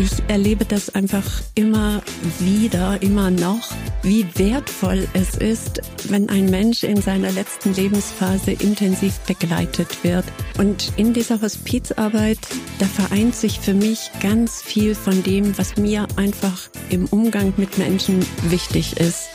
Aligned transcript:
Ich 0.00 0.12
erlebe 0.28 0.64
das 0.64 0.94
einfach 0.94 1.42
immer 1.56 2.02
wieder, 2.38 3.02
immer 3.02 3.32
noch, 3.32 3.72
wie 4.04 4.24
wertvoll 4.36 5.08
es 5.12 5.34
ist, 5.34 5.80
wenn 6.08 6.28
ein 6.28 6.48
Mensch 6.48 6.84
in 6.84 7.02
seiner 7.02 7.32
letzten 7.32 7.74
Lebensphase 7.74 8.52
intensiv 8.52 9.18
begleitet 9.26 10.04
wird. 10.04 10.24
Und 10.56 10.92
in 10.96 11.14
dieser 11.14 11.40
Hospizarbeit, 11.40 12.38
da 12.78 12.86
vereint 12.86 13.34
sich 13.34 13.58
für 13.58 13.74
mich 13.74 14.12
ganz 14.22 14.62
viel 14.62 14.94
von 14.94 15.20
dem, 15.24 15.58
was 15.58 15.76
mir 15.76 16.06
einfach 16.14 16.70
im 16.90 17.06
Umgang 17.06 17.52
mit 17.56 17.76
Menschen 17.76 18.24
wichtig 18.44 19.00
ist. 19.00 19.30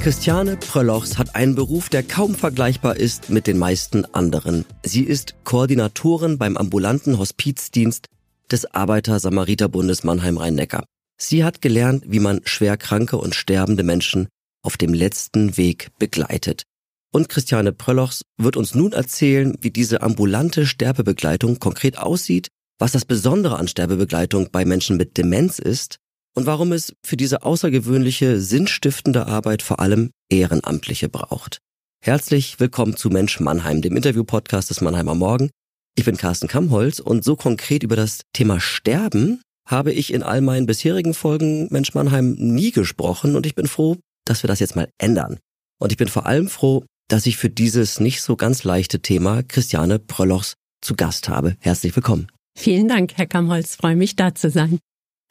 Christiane 0.00 0.56
Pröllochs 0.56 1.18
hat 1.18 1.36
einen 1.36 1.54
Beruf, 1.54 1.90
der 1.90 2.02
kaum 2.02 2.34
vergleichbar 2.34 2.96
ist 2.96 3.28
mit 3.28 3.46
den 3.46 3.58
meisten 3.58 4.06
anderen. 4.14 4.64
Sie 4.82 5.02
ist 5.02 5.34
Koordinatorin 5.44 6.38
beim 6.38 6.56
ambulanten 6.56 7.18
Hospizdienst 7.18 8.08
des 8.50 8.66
Arbeiter-Samariter-Bundes 8.74 10.04
Mannheim-Rhein-Neckar. 10.04 10.84
Sie 11.18 11.44
hat 11.44 11.62
gelernt, 11.62 12.04
wie 12.06 12.20
man 12.20 12.40
schwerkranke 12.44 13.16
und 13.16 13.34
sterbende 13.34 13.82
Menschen 13.82 14.28
auf 14.62 14.76
dem 14.76 14.92
letzten 14.92 15.56
Weg 15.56 15.90
begleitet. 15.98 16.64
Und 17.12 17.28
Christiane 17.28 17.72
Pröllochs 17.72 18.22
wird 18.36 18.56
uns 18.56 18.74
nun 18.74 18.92
erzählen, 18.92 19.56
wie 19.60 19.70
diese 19.70 20.02
ambulante 20.02 20.66
Sterbebegleitung 20.66 21.58
konkret 21.58 21.98
aussieht, 21.98 22.48
was 22.78 22.92
das 22.92 23.04
Besondere 23.04 23.56
an 23.56 23.68
Sterbebegleitung 23.68 24.50
bei 24.52 24.64
Menschen 24.64 24.96
mit 24.96 25.16
Demenz 25.16 25.58
ist 25.58 25.96
und 26.34 26.44
warum 26.44 26.72
es 26.72 26.94
für 27.02 27.16
diese 27.16 27.42
außergewöhnliche, 27.42 28.40
sinnstiftende 28.40 29.26
Arbeit 29.26 29.62
vor 29.62 29.80
allem 29.80 30.10
Ehrenamtliche 30.28 31.08
braucht. 31.08 31.58
Herzlich 32.02 32.60
willkommen 32.60 32.96
zu 32.96 33.08
Mensch 33.08 33.40
Mannheim, 33.40 33.80
dem 33.80 33.96
Interview-Podcast 33.96 34.68
des 34.68 34.82
Mannheimer 34.82 35.14
Morgen. 35.14 35.50
Ich 35.98 36.04
bin 36.04 36.18
Carsten 36.18 36.46
Kammholz 36.46 37.00
und 37.00 37.24
so 37.24 37.36
konkret 37.36 37.82
über 37.82 37.96
das 37.96 38.20
Thema 38.34 38.60
Sterben 38.60 39.40
habe 39.66 39.92
ich 39.92 40.12
in 40.12 40.22
all 40.22 40.42
meinen 40.42 40.66
bisherigen 40.66 41.14
Folgen 41.14 41.68
Mensch 41.70 41.94
Mannheim 41.94 42.32
nie 42.32 42.70
gesprochen 42.70 43.34
und 43.34 43.46
ich 43.46 43.54
bin 43.54 43.66
froh, 43.66 43.96
dass 44.26 44.42
wir 44.42 44.48
das 44.48 44.60
jetzt 44.60 44.76
mal 44.76 44.90
ändern. 44.98 45.38
Und 45.80 45.92
ich 45.92 45.98
bin 45.98 46.08
vor 46.08 46.26
allem 46.26 46.48
froh, 46.48 46.84
dass 47.08 47.24
ich 47.24 47.38
für 47.38 47.48
dieses 47.48 47.98
nicht 47.98 48.20
so 48.20 48.36
ganz 48.36 48.62
leichte 48.62 49.00
Thema 49.00 49.42
Christiane 49.42 49.98
Pröllochs 49.98 50.54
zu 50.82 50.96
Gast 50.96 51.30
habe. 51.30 51.56
Herzlich 51.60 51.96
willkommen. 51.96 52.28
Vielen 52.58 52.88
Dank, 52.88 53.14
Herr 53.16 53.26
Kammholz. 53.26 53.76
Freue 53.76 53.96
mich, 53.96 54.16
da 54.16 54.34
zu 54.34 54.50
sein. 54.50 54.78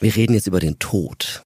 Wir 0.02 0.16
reden 0.16 0.34
jetzt 0.34 0.48
über 0.48 0.60
den 0.60 0.80
Tod. 0.80 1.44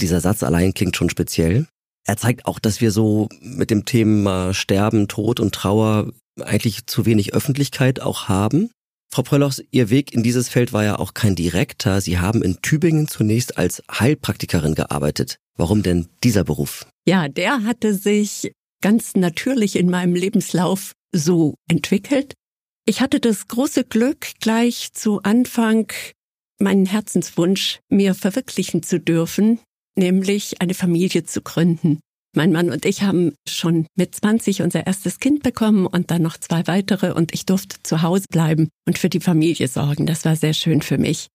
Dieser 0.00 0.20
Satz 0.20 0.42
allein 0.42 0.74
klingt 0.74 0.96
schon 0.96 1.08
speziell. 1.08 1.68
Er 2.04 2.16
zeigt 2.16 2.46
auch, 2.46 2.58
dass 2.58 2.80
wir 2.80 2.90
so 2.90 3.28
mit 3.40 3.70
dem 3.70 3.84
Thema 3.84 4.52
Sterben, 4.54 5.06
Tod 5.06 5.38
und 5.38 5.54
Trauer 5.54 6.12
eigentlich 6.40 6.86
zu 6.86 7.06
wenig 7.06 7.34
Öffentlichkeit 7.34 8.00
auch 8.00 8.28
haben. 8.28 8.70
Frau 9.12 9.22
Pröllochs, 9.22 9.62
Ihr 9.70 9.90
Weg 9.90 10.14
in 10.14 10.22
dieses 10.22 10.48
Feld 10.48 10.72
war 10.72 10.84
ja 10.84 10.98
auch 10.98 11.14
kein 11.14 11.34
direkter. 11.34 12.00
Sie 12.00 12.18
haben 12.18 12.42
in 12.42 12.62
Tübingen 12.62 13.08
zunächst 13.08 13.58
als 13.58 13.82
Heilpraktikerin 13.90 14.74
gearbeitet. 14.74 15.38
Warum 15.56 15.82
denn 15.82 16.08
dieser 16.22 16.44
Beruf? 16.44 16.86
Ja, 17.06 17.28
der 17.28 17.64
hatte 17.64 17.94
sich 17.94 18.52
ganz 18.80 19.14
natürlich 19.14 19.76
in 19.76 19.90
meinem 19.90 20.14
Lebenslauf 20.14 20.92
so 21.12 21.56
entwickelt. 21.68 22.34
Ich 22.86 23.00
hatte 23.00 23.20
das 23.20 23.48
große 23.48 23.84
Glück, 23.84 24.28
gleich 24.40 24.92
zu 24.92 25.22
Anfang 25.22 25.92
meinen 26.58 26.86
Herzenswunsch 26.86 27.80
mir 27.88 28.14
verwirklichen 28.14 28.82
zu 28.82 29.00
dürfen, 29.00 29.60
nämlich 29.96 30.60
eine 30.60 30.74
Familie 30.74 31.24
zu 31.24 31.42
gründen. 31.42 32.00
Mein 32.36 32.52
Mann 32.52 32.70
und 32.70 32.84
ich 32.84 33.02
haben 33.02 33.34
schon 33.48 33.86
mit 33.96 34.14
20 34.14 34.62
unser 34.62 34.86
erstes 34.86 35.18
Kind 35.18 35.42
bekommen 35.42 35.86
und 35.86 36.10
dann 36.10 36.22
noch 36.22 36.36
zwei 36.36 36.66
weitere 36.66 37.12
und 37.12 37.34
ich 37.34 37.44
durfte 37.44 37.76
zu 37.82 38.02
Hause 38.02 38.26
bleiben 38.30 38.68
und 38.86 38.98
für 38.98 39.08
die 39.08 39.20
Familie 39.20 39.66
sorgen. 39.66 40.06
Das 40.06 40.24
war 40.24 40.36
sehr 40.36 40.54
schön 40.54 40.80
für 40.80 40.98
mich. 40.98 41.26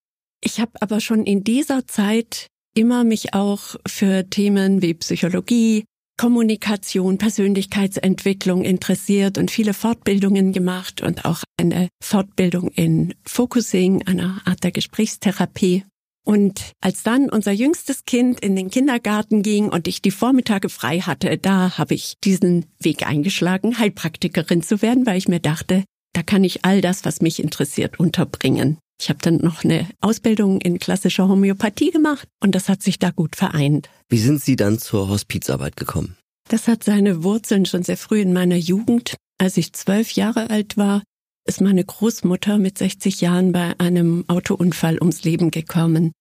Ich 0.41 0.59
habe 0.59 0.71
aber 0.79 1.01
schon 1.01 1.25
in 1.25 1.43
dieser 1.43 1.85
Zeit 1.87 2.47
immer 2.75 3.03
mich 3.03 3.33
auch 3.33 3.75
für 3.87 4.29
Themen 4.29 4.81
wie 4.81 4.93
Psychologie, 4.93 5.85
Kommunikation, 6.17 7.17
Persönlichkeitsentwicklung 7.17 8.63
interessiert 8.63 9.37
und 9.37 9.51
viele 9.51 9.73
Fortbildungen 9.73 10.53
gemacht 10.53 11.01
und 11.01 11.25
auch 11.25 11.43
eine 11.59 11.89
Fortbildung 12.01 12.69
in 12.69 13.13
Focusing, 13.25 14.03
einer 14.07 14.41
Art 14.45 14.63
der 14.63 14.71
Gesprächstherapie. 14.71 15.83
Und 16.25 16.73
als 16.81 17.03
dann 17.03 17.29
unser 17.29 17.51
jüngstes 17.51 18.03
Kind 18.03 18.39
in 18.39 18.55
den 18.55 18.71
Kindergarten 18.71 19.43
ging 19.43 19.69
und 19.69 19.87
ich 19.87 20.01
die 20.01 20.11
Vormittage 20.11 20.69
frei 20.69 20.99
hatte, 20.99 21.37
da 21.37 21.77
habe 21.77 21.93
ich 21.93 22.15
diesen 22.23 22.65
Weg 22.79 23.07
eingeschlagen, 23.07 23.77
Heilpraktikerin 23.77 24.63
zu 24.63 24.81
werden, 24.81 25.05
weil 25.05 25.17
ich 25.17 25.27
mir 25.27 25.39
dachte, 25.39 25.83
da 26.13 26.23
kann 26.23 26.43
ich 26.43 26.65
all 26.65 26.81
das, 26.81 27.05
was 27.05 27.21
mich 27.21 27.41
interessiert, 27.41 27.99
unterbringen. 27.99 28.79
Ich 28.99 29.09
habe 29.09 29.19
dann 29.21 29.37
noch 29.37 29.63
eine 29.63 29.87
Ausbildung 30.01 30.61
in 30.61 30.79
klassischer 30.79 31.27
Homöopathie 31.27 31.91
gemacht 31.91 32.27
und 32.41 32.55
das 32.55 32.69
hat 32.69 32.81
sich 32.81 32.97
da 32.97 33.11
gut 33.11 33.35
vereint. 33.35 33.89
Wie 34.09 34.17
sind 34.17 34.41
Sie 34.41 34.55
dann 34.55 34.79
zur 34.79 35.09
Hospizarbeit 35.09 35.75
gekommen? 35.75 36.15
Das 36.49 36.67
hat 36.67 36.83
seine 36.83 37.23
Wurzeln 37.23 37.65
schon 37.65 37.83
sehr 37.83 37.97
früh 37.97 38.21
in 38.21 38.33
meiner 38.33 38.55
Jugend. 38.55 39.15
Als 39.37 39.57
ich 39.57 39.73
zwölf 39.73 40.11
Jahre 40.11 40.49
alt 40.49 40.77
war, 40.77 41.03
ist 41.45 41.61
meine 41.61 41.83
Großmutter 41.83 42.57
mit 42.57 42.77
60 42.77 43.21
Jahren 43.21 43.51
bei 43.51 43.79
einem 43.79 44.25
Autounfall 44.27 44.97
ums 44.99 45.23
Leben 45.23 45.51
gekommen. 45.51 46.11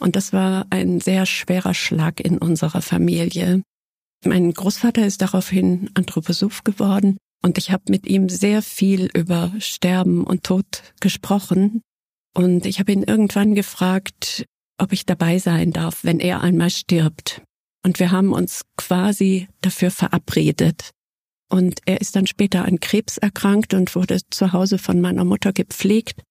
Und 0.00 0.16
das 0.16 0.32
war 0.32 0.66
ein 0.70 1.00
sehr 1.00 1.26
schwerer 1.26 1.74
Schlag 1.74 2.20
in 2.20 2.38
unserer 2.38 2.80
Familie. 2.80 3.62
Mein 4.24 4.52
Großvater 4.52 5.06
ist 5.06 5.22
daraufhin 5.22 5.90
Anthroposoph 5.94 6.64
geworden 6.64 7.18
und 7.42 7.58
ich 7.58 7.70
habe 7.70 7.84
mit 7.88 8.06
ihm 8.06 8.28
sehr 8.28 8.62
viel 8.62 9.10
über 9.14 9.52
Sterben 9.58 10.24
und 10.24 10.44
Tod 10.44 10.82
gesprochen. 11.00 11.82
Und 12.34 12.64
ich 12.64 12.80
habe 12.80 12.92
ihn 12.92 13.02
irgendwann 13.02 13.54
gefragt, 13.54 14.44
ob 14.78 14.92
ich 14.92 15.04
dabei 15.04 15.38
sein 15.38 15.72
darf, 15.72 16.04
wenn 16.04 16.20
er 16.20 16.40
einmal 16.40 16.70
stirbt. 16.70 17.42
Und 17.84 17.98
wir 17.98 18.10
haben 18.10 18.32
uns 18.32 18.62
quasi 18.76 19.48
dafür 19.62 19.90
verabredet. 19.90 20.90
Und 21.50 21.80
er 21.84 22.00
ist 22.00 22.14
dann 22.14 22.26
später 22.26 22.64
an 22.64 22.78
Krebs 22.78 23.18
erkrankt 23.18 23.74
und 23.74 23.94
wurde 23.96 24.20
zu 24.30 24.52
Hause 24.52 24.78
von 24.78 25.00
meiner 25.00 25.24
Mutter 25.24 25.52
gepflegt. 25.52 26.22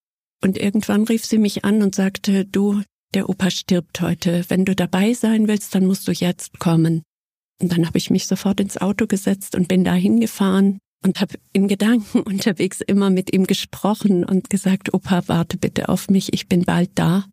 Und 0.42 0.58
irgendwann 0.58 1.04
rief 1.04 1.26
sie 1.26 1.38
mich 1.38 1.66
an 1.66 1.82
und 1.82 1.94
sagte, 1.94 2.46
du, 2.46 2.82
der 3.14 3.28
Opa 3.28 3.52
stirbt 3.52 4.00
heute. 4.00 4.46
Wenn 4.48 4.64
du 4.64 4.76
dabei 4.76 5.14
sein 5.14 5.48
willst, 5.50 5.76
dann 5.76 5.86
musst 5.86 6.08
du 6.08 6.14
jetzt 6.14 6.60
kommen. 6.60 7.04
Und 7.62 7.74
dann 7.74 7.86
habe 7.86 7.98
ich 7.98 8.10
mich 8.10 8.28
sofort 8.28 8.62
ins 8.62 8.78
Auto 8.78 9.08
gesetzt 9.08 9.56
und 9.56 9.68
bin 9.68 9.84
da 9.84 9.94
hingefahren 9.94 10.80
und 11.04 11.20
habe 11.20 11.36
in 11.52 11.68
Gedanken 11.68 12.20
unterwegs 12.26 12.80
immer 12.80 13.10
mit 13.10 13.34
ihm 13.34 13.46
gesprochen 13.46 14.24
und 14.24 14.50
gesagt, 14.50 14.94
Opa, 14.94 15.24
warte 15.28 15.58
bitte 15.58 15.90
auf 15.90 16.10
mich, 16.10 16.34
ich 16.34 16.48
bin 16.48 16.64
bald 16.64 16.92
da. 16.96 17.26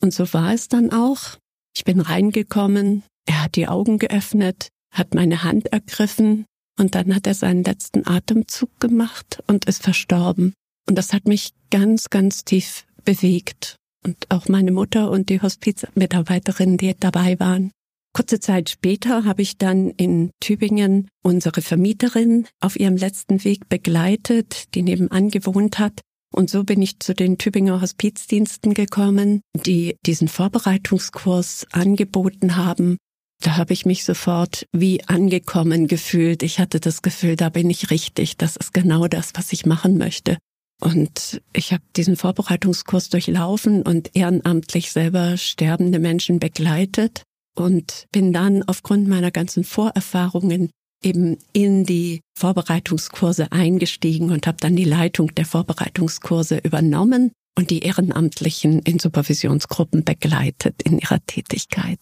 Und 0.00 0.14
so 0.14 0.32
war 0.32 0.54
es 0.54 0.68
dann 0.68 0.92
auch. 0.92 1.36
Ich 1.76 1.84
bin 1.84 2.00
reingekommen, 2.00 3.02
er 3.26 3.42
hat 3.42 3.56
die 3.56 3.68
Augen 3.68 3.98
geöffnet, 3.98 4.68
hat 4.90 5.14
meine 5.14 5.42
Hand 5.42 5.72
ergriffen 5.72 6.46
und 6.78 6.94
dann 6.94 7.14
hat 7.14 7.26
er 7.26 7.34
seinen 7.34 7.64
letzten 7.64 8.06
Atemzug 8.06 8.80
gemacht 8.80 9.42
und 9.46 9.66
ist 9.66 9.82
verstorben. 9.82 10.54
Und 10.88 10.96
das 10.96 11.12
hat 11.12 11.26
mich 11.26 11.52
ganz, 11.70 12.10
ganz 12.10 12.44
tief 12.44 12.84
bewegt. 13.04 13.76
Und 14.04 14.30
auch 14.30 14.48
meine 14.48 14.72
Mutter 14.72 15.10
und 15.10 15.28
die 15.30 15.40
Hospizmitarbeiterinnen, 15.40 16.76
die 16.76 16.94
dabei 16.98 17.38
waren. 17.40 17.70
Kurze 18.12 18.38
Zeit 18.38 18.70
später 18.70 19.24
habe 19.24 19.42
ich 19.42 19.58
dann 19.58 19.90
in 19.90 20.30
Tübingen 20.40 21.08
unsere 21.22 21.62
Vermieterin 21.62 22.46
auf 22.60 22.78
ihrem 22.78 22.96
letzten 22.96 23.42
Weg 23.44 23.68
begleitet, 23.68 24.74
die 24.74 24.82
nebenan 24.82 25.30
gewohnt 25.30 25.78
hat. 25.78 26.00
Und 26.32 26.50
so 26.50 26.64
bin 26.64 26.82
ich 26.82 27.00
zu 27.00 27.14
den 27.14 27.38
Tübinger 27.38 27.80
Hospizdiensten 27.80 28.74
gekommen, 28.74 29.40
die 29.54 29.96
diesen 30.04 30.28
Vorbereitungskurs 30.28 31.66
angeboten 31.72 32.56
haben 32.56 32.98
da 33.44 33.58
habe 33.58 33.74
ich 33.74 33.84
mich 33.84 34.04
sofort 34.04 34.66
wie 34.72 35.04
angekommen 35.04 35.86
gefühlt. 35.86 36.42
Ich 36.42 36.58
hatte 36.58 36.80
das 36.80 37.02
Gefühl, 37.02 37.36
da 37.36 37.50
bin 37.50 37.68
ich 37.68 37.90
richtig. 37.90 38.38
Das 38.38 38.56
ist 38.56 38.72
genau 38.72 39.06
das, 39.06 39.32
was 39.34 39.52
ich 39.52 39.66
machen 39.66 39.98
möchte. 39.98 40.38
Und 40.80 41.42
ich 41.52 41.72
habe 41.72 41.82
diesen 41.94 42.16
Vorbereitungskurs 42.16 43.10
durchlaufen 43.10 43.82
und 43.82 44.16
ehrenamtlich 44.16 44.92
selber 44.92 45.36
sterbende 45.36 45.98
Menschen 45.98 46.40
begleitet 46.40 47.22
und 47.54 48.06
bin 48.12 48.32
dann 48.32 48.62
aufgrund 48.62 49.08
meiner 49.08 49.30
ganzen 49.30 49.62
Vorerfahrungen 49.62 50.70
eben 51.02 51.36
in 51.52 51.84
die 51.84 52.22
Vorbereitungskurse 52.38 53.52
eingestiegen 53.52 54.30
und 54.30 54.46
habe 54.46 54.56
dann 54.58 54.74
die 54.74 54.84
Leitung 54.84 55.34
der 55.34 55.44
Vorbereitungskurse 55.44 56.58
übernommen 56.58 57.30
und 57.56 57.70
die 57.70 57.80
Ehrenamtlichen 57.80 58.80
in 58.80 58.98
Supervisionsgruppen 58.98 60.02
begleitet 60.02 60.82
in 60.82 60.98
ihrer 60.98 61.24
Tätigkeit. 61.26 62.00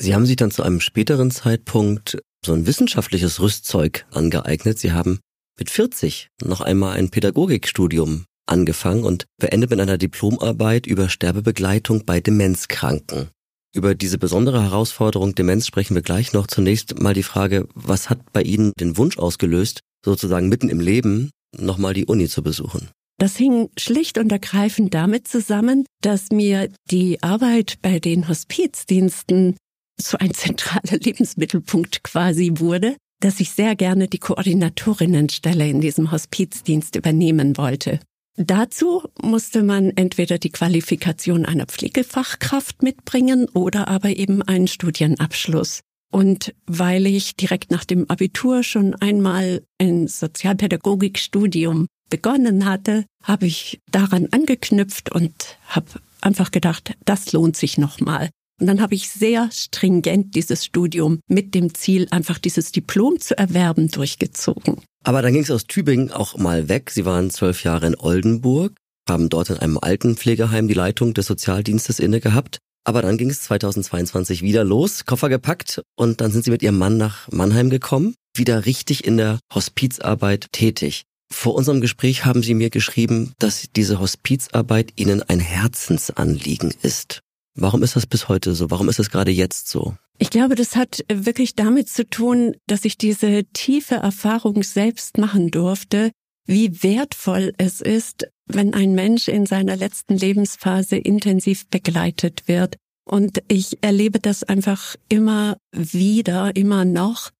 Sie 0.00 0.14
haben 0.14 0.24
sich 0.24 0.36
dann 0.36 0.50
zu 0.50 0.62
einem 0.62 0.80
späteren 0.80 1.30
Zeitpunkt 1.30 2.16
so 2.44 2.54
ein 2.54 2.66
wissenschaftliches 2.66 3.38
Rüstzeug 3.38 4.06
angeeignet. 4.10 4.78
Sie 4.78 4.92
haben 4.92 5.20
mit 5.58 5.68
40 5.68 6.28
noch 6.42 6.62
einmal 6.62 6.96
ein 6.96 7.10
Pädagogikstudium 7.10 8.24
angefangen 8.46 9.04
und 9.04 9.26
beendet 9.38 9.68
mit 9.68 9.78
einer 9.78 9.98
Diplomarbeit 9.98 10.86
über 10.86 11.10
Sterbebegleitung 11.10 12.06
bei 12.06 12.20
Demenzkranken. 12.20 13.28
Über 13.74 13.94
diese 13.94 14.16
besondere 14.16 14.62
Herausforderung 14.62 15.34
Demenz 15.34 15.66
sprechen 15.66 15.94
wir 15.94 16.02
gleich 16.02 16.32
noch. 16.32 16.46
Zunächst 16.46 16.98
mal 16.98 17.12
die 17.12 17.22
Frage, 17.22 17.68
was 17.74 18.08
hat 18.08 18.32
bei 18.32 18.42
Ihnen 18.42 18.72
den 18.80 18.96
Wunsch 18.96 19.18
ausgelöst, 19.18 19.80
sozusagen 20.02 20.48
mitten 20.48 20.70
im 20.70 20.80
Leben 20.80 21.30
nochmal 21.54 21.92
die 21.92 22.06
Uni 22.06 22.26
zu 22.26 22.42
besuchen? 22.42 22.88
Das 23.18 23.36
hing 23.36 23.68
schlicht 23.78 24.16
und 24.16 24.32
ergreifend 24.32 24.94
damit 24.94 25.28
zusammen, 25.28 25.84
dass 26.00 26.30
mir 26.30 26.70
die 26.90 27.22
Arbeit 27.22 27.76
bei 27.82 27.98
den 27.98 28.28
Hospizdiensten 28.28 29.56
so 30.00 30.18
ein 30.18 30.34
zentraler 30.34 30.98
Lebensmittelpunkt 30.98 32.02
quasi 32.02 32.52
wurde, 32.56 32.96
dass 33.20 33.40
ich 33.40 33.50
sehr 33.50 33.76
gerne 33.76 34.08
die 34.08 34.18
Koordinatorinnenstelle 34.18 35.68
in 35.68 35.80
diesem 35.80 36.10
Hospizdienst 36.10 36.96
übernehmen 36.96 37.56
wollte. 37.56 38.00
Dazu 38.36 39.02
musste 39.20 39.62
man 39.62 39.90
entweder 39.90 40.38
die 40.38 40.50
Qualifikation 40.50 41.44
einer 41.44 41.66
Pflegefachkraft 41.66 42.82
mitbringen 42.82 43.46
oder 43.52 43.88
aber 43.88 44.16
eben 44.16 44.42
einen 44.42 44.68
Studienabschluss. 44.68 45.80
Und 46.10 46.54
weil 46.66 47.06
ich 47.06 47.36
direkt 47.36 47.70
nach 47.70 47.84
dem 47.84 48.08
Abitur 48.08 48.62
schon 48.62 48.94
einmal 48.94 49.62
ein 49.78 50.08
Sozialpädagogikstudium 50.08 51.86
begonnen 52.08 52.64
hatte, 52.64 53.04
habe 53.22 53.46
ich 53.46 53.80
daran 53.90 54.26
angeknüpft 54.30 55.12
und 55.12 55.58
habe 55.68 55.86
einfach 56.20 56.50
gedacht, 56.50 56.94
das 57.04 57.32
lohnt 57.32 57.56
sich 57.56 57.78
nochmal. 57.78 58.30
Und 58.60 58.66
dann 58.66 58.80
habe 58.80 58.94
ich 58.94 59.08
sehr 59.08 59.48
stringent 59.50 60.34
dieses 60.34 60.66
Studium 60.66 61.20
mit 61.26 61.54
dem 61.54 61.74
Ziel, 61.74 62.06
einfach 62.10 62.38
dieses 62.38 62.72
Diplom 62.72 63.18
zu 63.18 63.36
erwerben, 63.36 63.88
durchgezogen. 63.88 64.82
Aber 65.02 65.22
dann 65.22 65.32
ging 65.32 65.42
es 65.42 65.50
aus 65.50 65.66
Tübingen 65.66 66.12
auch 66.12 66.36
mal 66.36 66.68
weg. 66.68 66.90
Sie 66.90 67.06
waren 67.06 67.30
zwölf 67.30 67.64
Jahre 67.64 67.86
in 67.86 67.98
Oldenburg, 67.98 68.74
haben 69.08 69.30
dort 69.30 69.48
in 69.48 69.56
einem 69.56 69.78
Altenpflegeheim 69.78 70.68
die 70.68 70.74
Leitung 70.74 71.14
des 71.14 71.26
Sozialdienstes 71.26 71.98
inne 71.98 72.20
gehabt. 72.20 72.58
Aber 72.84 73.02
dann 73.02 73.16
ging 73.16 73.30
es 73.30 73.42
2022 73.42 74.42
wieder 74.42 74.64
los, 74.64 75.04
Koffer 75.06 75.28
gepackt 75.28 75.82
und 75.96 76.20
dann 76.20 76.30
sind 76.30 76.44
Sie 76.44 76.50
mit 76.50 76.62
Ihrem 76.62 76.78
Mann 76.78 76.96
nach 76.96 77.28
Mannheim 77.30 77.70
gekommen, 77.70 78.14
wieder 78.34 78.66
richtig 78.66 79.04
in 79.04 79.16
der 79.16 79.38
Hospizarbeit 79.54 80.46
tätig. 80.52 81.04
Vor 81.32 81.54
unserem 81.54 81.80
Gespräch 81.80 82.24
haben 82.24 82.42
Sie 82.42 82.54
mir 82.54 82.70
geschrieben, 82.70 83.32
dass 83.38 83.66
diese 83.76 84.00
Hospizarbeit 84.00 84.92
Ihnen 84.96 85.22
ein 85.22 85.40
Herzensanliegen 85.40 86.74
ist. 86.82 87.20
Warum 87.60 87.82
ist 87.82 87.94
das 87.94 88.06
bis 88.06 88.28
heute 88.28 88.54
so? 88.54 88.70
Warum 88.70 88.88
ist 88.88 88.98
es 88.98 89.10
gerade 89.10 89.30
jetzt 89.30 89.68
so? 89.68 89.94
Ich 90.18 90.30
glaube, 90.30 90.54
das 90.54 90.76
hat 90.76 91.04
wirklich 91.12 91.54
damit 91.54 91.88
zu 91.88 92.08
tun, 92.08 92.56
dass 92.66 92.84
ich 92.84 92.96
diese 92.96 93.44
tiefe 93.52 93.96
Erfahrung 93.96 94.62
selbst 94.62 95.18
machen 95.18 95.50
durfte, 95.50 96.10
wie 96.46 96.82
wertvoll 96.82 97.52
es 97.58 97.80
ist, 97.80 98.28
wenn 98.46 98.74
ein 98.74 98.94
Mensch 98.94 99.28
in 99.28 99.46
seiner 99.46 99.76
letzten 99.76 100.16
Lebensphase 100.16 100.96
intensiv 100.96 101.66
begleitet 101.68 102.48
wird. 102.48 102.76
Und 103.04 103.42
ich 103.48 103.78
erlebe 103.82 104.20
das 104.20 104.42
einfach 104.42 104.96
immer 105.08 105.56
wieder, 105.72 106.56
immer 106.56 106.84
noch, 106.84 107.30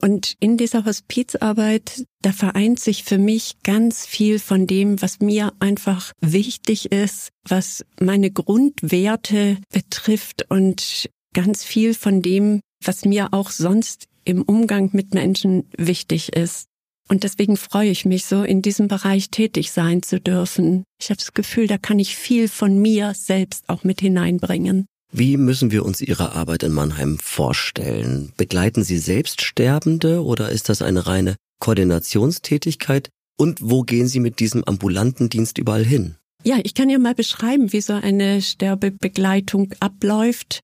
und 0.00 0.36
in 0.38 0.56
dieser 0.56 0.84
Hospizarbeit, 0.84 2.04
da 2.22 2.32
vereint 2.32 2.78
sich 2.78 3.04
für 3.04 3.18
mich 3.18 3.56
ganz 3.64 4.06
viel 4.06 4.38
von 4.38 4.66
dem, 4.66 5.02
was 5.02 5.20
mir 5.20 5.52
einfach 5.58 6.12
wichtig 6.20 6.92
ist, 6.92 7.30
was 7.46 7.84
meine 8.00 8.30
Grundwerte 8.30 9.58
betrifft 9.72 10.46
und 10.50 11.10
ganz 11.34 11.64
viel 11.64 11.94
von 11.94 12.22
dem, 12.22 12.60
was 12.84 13.04
mir 13.04 13.28
auch 13.32 13.50
sonst 13.50 14.06
im 14.24 14.42
Umgang 14.42 14.90
mit 14.92 15.14
Menschen 15.14 15.68
wichtig 15.76 16.34
ist. 16.34 16.66
Und 17.08 17.24
deswegen 17.24 17.56
freue 17.56 17.90
ich 17.90 18.04
mich 18.04 18.26
so, 18.26 18.42
in 18.42 18.62
diesem 18.62 18.86
Bereich 18.86 19.30
tätig 19.30 19.72
sein 19.72 20.02
zu 20.02 20.20
dürfen. 20.20 20.84
Ich 21.00 21.08
habe 21.08 21.16
das 21.16 21.32
Gefühl, 21.32 21.66
da 21.66 21.78
kann 21.78 21.98
ich 21.98 22.14
viel 22.14 22.48
von 22.48 22.78
mir 22.78 23.14
selbst 23.14 23.68
auch 23.68 23.82
mit 23.82 24.00
hineinbringen. 24.00 24.86
Wie 25.10 25.38
müssen 25.38 25.70
wir 25.70 25.86
uns 25.86 26.02
Ihre 26.02 26.32
Arbeit 26.32 26.62
in 26.62 26.72
Mannheim 26.72 27.18
vorstellen? 27.18 28.32
Begleiten 28.36 28.84
Sie 28.84 28.98
selbst 28.98 29.40
Sterbende 29.40 30.22
oder 30.22 30.50
ist 30.50 30.68
das 30.68 30.82
eine 30.82 31.06
reine 31.06 31.36
Koordinationstätigkeit? 31.60 33.08
Und 33.38 33.58
wo 33.62 33.82
gehen 33.82 34.06
Sie 34.06 34.20
mit 34.20 34.38
diesem 34.38 34.64
ambulanten 34.64 35.30
Dienst 35.30 35.58
überall 35.58 35.84
hin? 35.84 36.16
Ja, 36.44 36.58
ich 36.62 36.74
kann 36.74 36.90
ja 36.90 36.98
mal 36.98 37.14
beschreiben, 37.14 37.72
wie 37.72 37.80
so 37.80 37.94
eine 37.94 38.42
Sterbebegleitung 38.42 39.72
abläuft. 39.80 40.60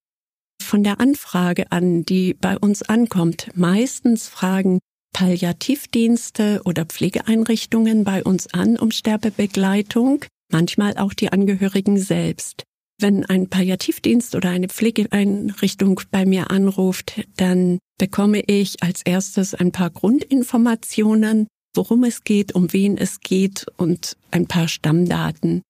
Von 0.63 0.85
der 0.85 1.01
Anfrage 1.01 1.73
an, 1.73 2.05
die 2.05 2.35
bei 2.35 2.59
uns 2.59 2.83
ankommt. 2.83 3.49
Meistens 3.55 4.29
fragen 4.29 4.79
Palliativdienste 5.15 6.61
oder 6.65 6.85
Pflegeeinrichtungen 6.85 8.05
bei 8.05 8.23
uns 8.23 8.53
an 8.53 8.77
um 8.77 8.91
Sterbebegleitung, 8.91 10.25
manchmal 10.53 10.99
auch 10.99 11.15
die 11.15 11.33
Angehörigen 11.33 11.99
selbst. 11.99 12.65
Wenn 13.01 13.25
ein 13.25 13.49
Palliativdienst 13.49 14.35
oder 14.35 14.51
eine 14.51 14.69
Pflegeeinrichtung 14.69 16.01
bei 16.11 16.25
mir 16.25 16.51
anruft, 16.51 17.21
dann 17.37 17.79
bekomme 17.99 18.41
ich 18.47 18.83
als 18.83 19.03
erstes 19.03 19.55
ein 19.55 19.73
paar 19.73 19.91
Grundinformationen, 19.91 21.49
worum 21.75 22.05
es 22.05 22.23
geht, 22.23 22.55
um 22.55 22.73
wen 22.73 22.97
es 22.97 23.21
geht 23.21 23.67
und 23.77 24.17
ein 24.31 24.47
paar 24.47 24.69
Stammdaten. 24.69 25.63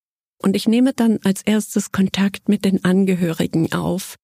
Und 0.42 0.56
ich 0.56 0.68
nehme 0.68 0.92
dann 0.92 1.18
als 1.24 1.42
erstes 1.42 1.92
Kontakt 1.92 2.48
mit 2.48 2.66
den 2.66 2.84
Angehörigen 2.84 3.72
auf. 3.72 4.16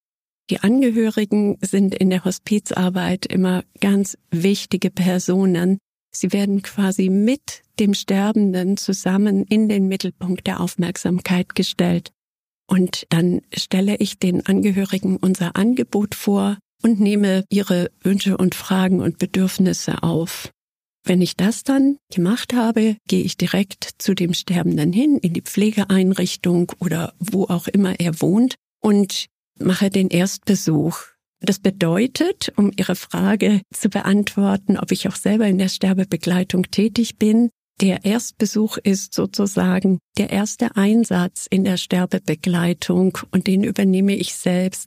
Die 0.51 0.59
Angehörigen 0.59 1.57
sind 1.61 1.95
in 1.95 2.09
der 2.11 2.23
Hospizarbeit 2.23 3.25
immer 3.25 3.63
ganz 3.79 4.17
wichtige 4.29 4.91
Personen. 4.91 5.79
Sie 6.13 6.33
werden 6.33 6.61
quasi 6.61 7.09
mit 7.09 7.63
dem 7.79 7.93
Sterbenden 7.95 8.77
zusammen 8.77 9.45
in 9.45 9.69
den 9.69 9.87
Mittelpunkt 9.87 10.45
der 10.45 10.59
Aufmerksamkeit 10.59 11.55
gestellt. 11.55 12.11
Und 12.71 13.05
dann 13.09 13.41
stelle 13.53 13.97
ich 13.97 14.17
den 14.17 14.45
Angehörigen 14.45 15.17
unser 15.17 15.57
Angebot 15.57 16.15
vor 16.15 16.57
und 16.81 17.01
nehme 17.01 17.43
ihre 17.49 17.91
Wünsche 18.01 18.37
und 18.37 18.55
Fragen 18.55 19.01
und 19.01 19.17
Bedürfnisse 19.17 20.03
auf. 20.03 20.49
Wenn 21.03 21.21
ich 21.21 21.35
das 21.35 21.63
dann 21.63 21.97
gemacht 22.13 22.53
habe, 22.53 22.95
gehe 23.09 23.25
ich 23.25 23.35
direkt 23.35 23.89
zu 23.97 24.13
dem 24.13 24.33
Sterbenden 24.33 24.93
hin, 24.93 25.17
in 25.17 25.33
die 25.33 25.41
Pflegeeinrichtung 25.41 26.71
oder 26.79 27.13
wo 27.19 27.43
auch 27.43 27.67
immer 27.67 27.99
er 27.99 28.21
wohnt 28.21 28.55
und 28.81 29.25
mache 29.59 29.89
den 29.89 30.07
Erstbesuch. 30.07 30.97
Das 31.41 31.59
bedeutet, 31.59 32.53
um 32.55 32.71
Ihre 32.77 32.95
Frage 32.95 33.63
zu 33.73 33.89
beantworten, 33.89 34.77
ob 34.77 34.93
ich 34.93 35.09
auch 35.09 35.15
selber 35.17 35.45
in 35.45 35.57
der 35.57 35.69
Sterbebegleitung 35.69 36.71
tätig 36.71 37.17
bin, 37.17 37.49
der 37.81 38.05
Erstbesuch 38.05 38.77
ist 38.77 39.13
sozusagen 39.13 39.99
der 40.17 40.29
erste 40.29 40.75
Einsatz 40.75 41.47
in 41.49 41.63
der 41.63 41.77
Sterbebegleitung 41.77 43.17
und 43.31 43.47
den 43.47 43.63
übernehme 43.63 44.15
ich 44.15 44.35
selbst. 44.35 44.85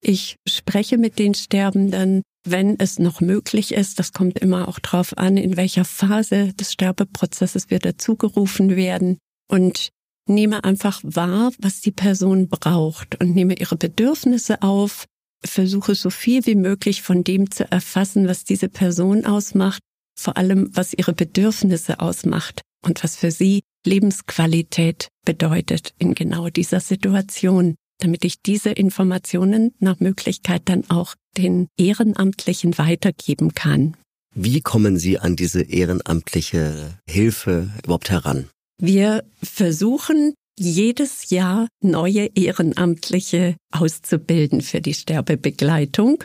Ich 0.00 0.36
spreche 0.46 0.96
mit 0.96 1.18
den 1.18 1.34
Sterbenden, 1.34 2.22
wenn 2.46 2.78
es 2.78 3.00
noch 3.00 3.20
möglich 3.20 3.72
ist. 3.74 3.98
Das 3.98 4.12
kommt 4.12 4.38
immer 4.38 4.68
auch 4.68 4.78
darauf 4.78 5.18
an, 5.18 5.36
in 5.36 5.56
welcher 5.56 5.84
Phase 5.84 6.52
des 6.52 6.72
Sterbeprozesses 6.72 7.70
wir 7.70 7.80
dazugerufen 7.80 8.76
werden 8.76 9.18
und 9.50 9.88
nehme 10.28 10.62
einfach 10.62 11.00
wahr, 11.02 11.50
was 11.58 11.80
die 11.80 11.92
Person 11.92 12.48
braucht 12.48 13.20
und 13.20 13.34
nehme 13.34 13.58
ihre 13.58 13.76
Bedürfnisse 13.76 14.62
auf, 14.62 15.06
versuche 15.44 15.96
so 15.96 16.10
viel 16.10 16.46
wie 16.46 16.54
möglich 16.54 17.02
von 17.02 17.24
dem 17.24 17.50
zu 17.50 17.70
erfassen, 17.70 18.28
was 18.28 18.44
diese 18.44 18.68
Person 18.68 19.24
ausmacht 19.24 19.80
vor 20.18 20.36
allem 20.36 20.70
was 20.72 20.92
ihre 20.92 21.12
Bedürfnisse 21.12 22.00
ausmacht 22.00 22.62
und 22.84 23.02
was 23.04 23.16
für 23.16 23.30
sie 23.30 23.62
Lebensqualität 23.86 25.08
bedeutet 25.24 25.94
in 25.98 26.14
genau 26.14 26.48
dieser 26.48 26.80
Situation, 26.80 27.76
damit 27.98 28.24
ich 28.24 28.42
diese 28.42 28.70
Informationen 28.70 29.72
nach 29.78 30.00
Möglichkeit 30.00 30.62
dann 30.66 30.88
auch 30.90 31.14
den 31.36 31.68
Ehrenamtlichen 31.78 32.78
weitergeben 32.78 33.54
kann. 33.54 33.96
Wie 34.34 34.60
kommen 34.60 34.98
Sie 34.98 35.18
an 35.18 35.34
diese 35.34 35.62
ehrenamtliche 35.62 36.98
Hilfe 37.08 37.70
überhaupt 37.82 38.10
heran? 38.10 38.50
Wir 38.78 39.24
versuchen 39.42 40.34
jedes 40.58 41.30
Jahr 41.30 41.68
neue 41.82 42.26
Ehrenamtliche 42.34 43.56
auszubilden 43.72 44.60
für 44.60 44.82
die 44.82 44.92
Sterbebegleitung 44.94 46.22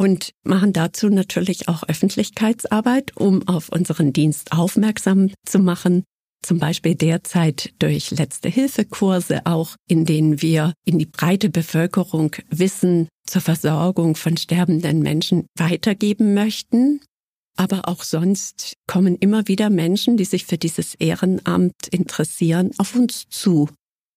und 0.00 0.32
machen 0.44 0.72
dazu 0.72 1.10
natürlich 1.10 1.68
auch 1.68 1.82
Öffentlichkeitsarbeit, 1.82 3.14
um 3.18 3.46
auf 3.46 3.68
unseren 3.68 4.14
Dienst 4.14 4.50
aufmerksam 4.50 5.30
zu 5.44 5.58
machen. 5.58 6.04
Zum 6.42 6.58
Beispiel 6.58 6.94
derzeit 6.94 7.74
durch 7.80 8.10
letzte 8.10 8.48
Hilfekurse 8.48 9.44
auch, 9.44 9.76
in 9.86 10.06
denen 10.06 10.40
wir 10.40 10.72
in 10.86 10.98
die 10.98 11.04
breite 11.04 11.50
Bevölkerung 11.50 12.34
Wissen 12.48 13.08
zur 13.28 13.42
Versorgung 13.42 14.16
von 14.16 14.38
sterbenden 14.38 15.00
Menschen 15.00 15.44
weitergeben 15.58 16.32
möchten. 16.32 17.02
Aber 17.58 17.86
auch 17.86 18.02
sonst 18.02 18.72
kommen 18.86 19.16
immer 19.16 19.48
wieder 19.48 19.68
Menschen, 19.68 20.16
die 20.16 20.24
sich 20.24 20.46
für 20.46 20.56
dieses 20.56 20.94
Ehrenamt 20.94 21.88
interessieren, 21.90 22.70
auf 22.78 22.94
uns 22.94 23.28
zu. 23.28 23.68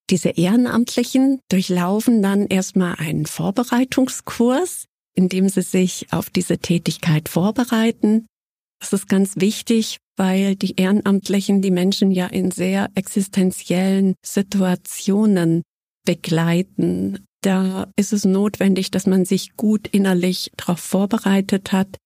Diese 0.10 0.30
Ehrenamtlichen 0.30 1.42
durchlaufen 1.50 2.22
dann 2.22 2.48
erstmal 2.48 2.96
einen 2.96 3.26
Vorbereitungskurs, 3.26 4.86
indem 5.16 5.50
sie 5.50 5.62
sich 5.62 6.08
auf 6.12 6.30
diese 6.30 6.58
Tätigkeit 6.58 7.30
vorbereiten. 7.30 8.26
Das 8.80 8.94
ist 8.94 9.08
ganz 9.08 9.38
wichtig, 9.38 9.98
weil 10.18 10.56
die 10.56 10.76
Ehrenamtlichen 10.76 11.62
die 11.62 11.72
Menschen 11.72 12.12
ja 12.12 12.28
in 12.28 12.52
sehr 12.52 12.90
existenziellen 12.96 14.16
Situationen 14.26 15.64
begleiten. 16.06 17.26
Da 17.42 17.92
ist 17.96 18.14
es 18.14 18.26
notwendig, 18.26 18.92
dass 18.92 19.06
man 19.06 19.26
sich 19.26 19.56
gut 19.56 19.88
innerlich 19.88 20.52
darauf 20.58 20.80
vorbereitet 20.80 21.72
hat 21.72 21.98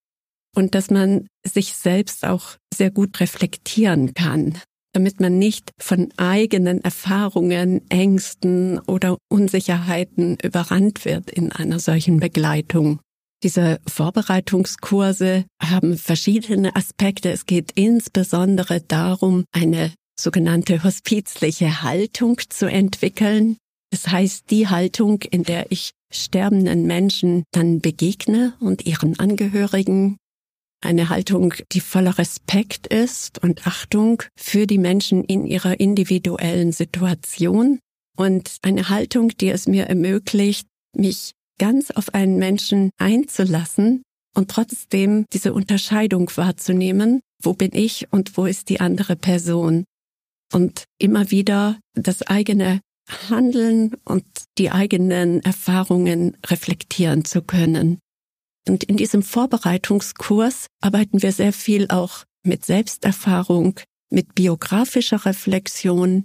und 0.56 0.76
dass 0.76 0.90
man 0.90 1.28
sich 1.46 1.74
selbst 1.74 2.26
auch 2.26 2.58
sehr 2.74 2.92
gut 2.92 3.20
reflektieren 3.20 4.14
kann. 4.14 4.60
Damit 4.98 5.20
man 5.20 5.38
nicht 5.38 5.74
von 5.78 6.10
eigenen 6.18 6.84
Erfahrungen, 6.84 7.88
Ängsten 7.92 8.80
oder 8.80 9.20
Unsicherheiten 9.30 10.40
überrannt 10.42 11.06
wird 11.06 11.30
in 11.30 11.52
einer 11.52 11.78
solchen 11.78 12.20
Begleitung. 12.20 13.00
Diese 13.44 13.80
Vorbereitungskurse 13.86 15.46
haben 15.62 16.00
verschiedene 16.00 16.76
Aspekte. 16.76 17.30
Es 17.30 17.46
geht 17.46 17.74
insbesondere 17.76 18.82
darum, 18.82 19.44
eine 19.52 19.94
sogenannte 20.20 20.84
hospizliche 20.84 21.84
Haltung 21.84 22.40
zu 22.50 22.66
entwickeln. 22.66 23.58
Das 23.92 24.08
heißt, 24.08 24.50
die 24.50 24.68
Haltung, 24.68 25.22
in 25.22 25.44
der 25.44 25.72
ich 25.72 25.92
sterbenden 26.12 26.88
Menschen 26.88 27.44
dann 27.52 27.82
begegne 27.82 28.56
und 28.60 28.88
ihren 28.88 29.20
Angehörigen. 29.20 30.18
Eine 30.82 31.10
Haltung, 31.10 31.54
die 31.72 31.80
voller 31.80 32.18
Respekt 32.18 32.88
ist 32.88 33.42
und 33.44 33.66
Achtung 33.66 34.22
für 34.38 34.68
die 34.68 34.78
Menschen 34.78 35.24
in 35.24 35.46
ihrer 35.46 35.80
individuellen 35.80 36.72
Situation 36.72 37.80
und 38.16 38.58
eine 38.62 38.90
Haltung, 38.90 39.30
die 39.30 39.50
es 39.50 39.68
mir 39.68 39.86
ermöglicht, 39.86 40.68
mich 40.96 41.34
ganz 41.60 41.92
auf 41.92 42.14
einen 42.14 42.38
Menschen 42.38 42.92
einzulassen 42.98 44.04
und 44.36 44.52
trotzdem 44.52 45.26
diese 45.34 45.54
Unterscheidung 45.54 46.30
wahrzunehmen, 46.36 47.22
wo 47.42 47.54
bin 47.54 47.72
ich 47.74 48.12
und 48.12 48.38
wo 48.38 48.46
ist 48.46 48.70
die 48.70 48.80
andere 48.80 49.16
Person. 49.16 49.84
Und 50.54 50.84
immer 51.00 51.32
wieder 51.32 51.80
das 51.96 52.22
eigene 52.22 52.82
Handeln 53.30 53.96
und 54.06 54.26
die 54.58 54.72
eigenen 54.72 55.42
Erfahrungen 55.42 56.38
reflektieren 56.46 57.26
zu 57.26 57.42
können. 57.42 58.00
Und 58.68 58.84
in 58.84 58.98
diesem 58.98 59.24
Vorbereitungskurs 59.24 60.68
arbeiten 60.82 61.22
wir 61.22 61.32
sehr 61.32 61.54
viel 61.54 61.88
auch 61.90 62.24
mit 62.44 62.66
Selbsterfahrung, 62.66 63.80
mit 64.10 64.36
biografischer 64.36 65.26
Reflexion, 65.26 66.24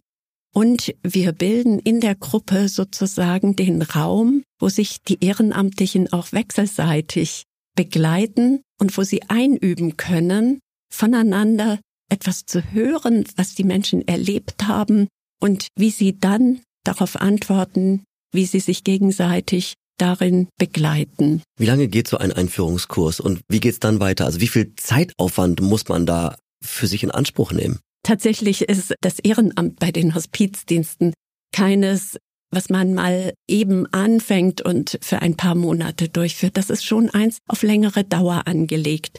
und 0.54 0.94
wir 1.02 1.32
bilden 1.32 1.78
in 1.78 2.00
der 2.00 2.14
Gruppe 2.14 2.68
sozusagen 2.68 3.56
den 3.56 3.80
Raum, 3.80 4.42
wo 4.60 4.68
sich 4.68 5.02
die 5.02 5.24
Ehrenamtlichen 5.24 6.12
auch 6.12 6.32
wechselseitig 6.32 7.44
begleiten 7.74 8.60
und 8.78 8.96
wo 8.98 9.02
sie 9.02 9.22
einüben 9.28 9.96
können, 9.96 10.60
voneinander 10.92 11.80
etwas 12.10 12.44
zu 12.44 12.72
hören, 12.72 13.24
was 13.36 13.54
die 13.54 13.64
Menschen 13.64 14.06
erlebt 14.06 14.66
haben 14.66 15.08
und 15.40 15.68
wie 15.74 15.90
sie 15.90 16.18
dann 16.18 16.60
darauf 16.84 17.16
antworten, 17.16 18.04
wie 18.30 18.44
sie 18.44 18.60
sich 18.60 18.84
gegenseitig 18.84 19.72
darin 19.98 20.48
begleiten. 20.58 21.42
Wie 21.58 21.66
lange 21.66 21.88
geht 21.88 22.08
so 22.08 22.18
ein 22.18 22.32
Einführungskurs 22.32 23.20
und 23.20 23.40
wie 23.48 23.60
geht's 23.60 23.80
dann 23.80 24.00
weiter? 24.00 24.26
Also 24.26 24.40
wie 24.40 24.48
viel 24.48 24.74
Zeitaufwand 24.76 25.60
muss 25.60 25.88
man 25.88 26.06
da 26.06 26.36
für 26.62 26.86
sich 26.86 27.02
in 27.02 27.10
Anspruch 27.10 27.52
nehmen? 27.52 27.80
Tatsächlich 28.04 28.62
ist 28.62 28.94
das 29.00 29.18
Ehrenamt 29.20 29.78
bei 29.78 29.92
den 29.92 30.14
Hospizdiensten 30.14 31.14
keines, 31.52 32.18
was 32.50 32.68
man 32.68 32.94
mal 32.94 33.32
eben 33.48 33.86
anfängt 33.92 34.60
und 34.60 34.98
für 35.02 35.22
ein 35.22 35.36
paar 35.36 35.54
Monate 35.54 36.08
durchführt. 36.08 36.56
Das 36.56 36.70
ist 36.70 36.84
schon 36.84 37.10
eins 37.10 37.38
auf 37.48 37.62
längere 37.62 38.04
Dauer 38.04 38.46
angelegt. 38.46 39.18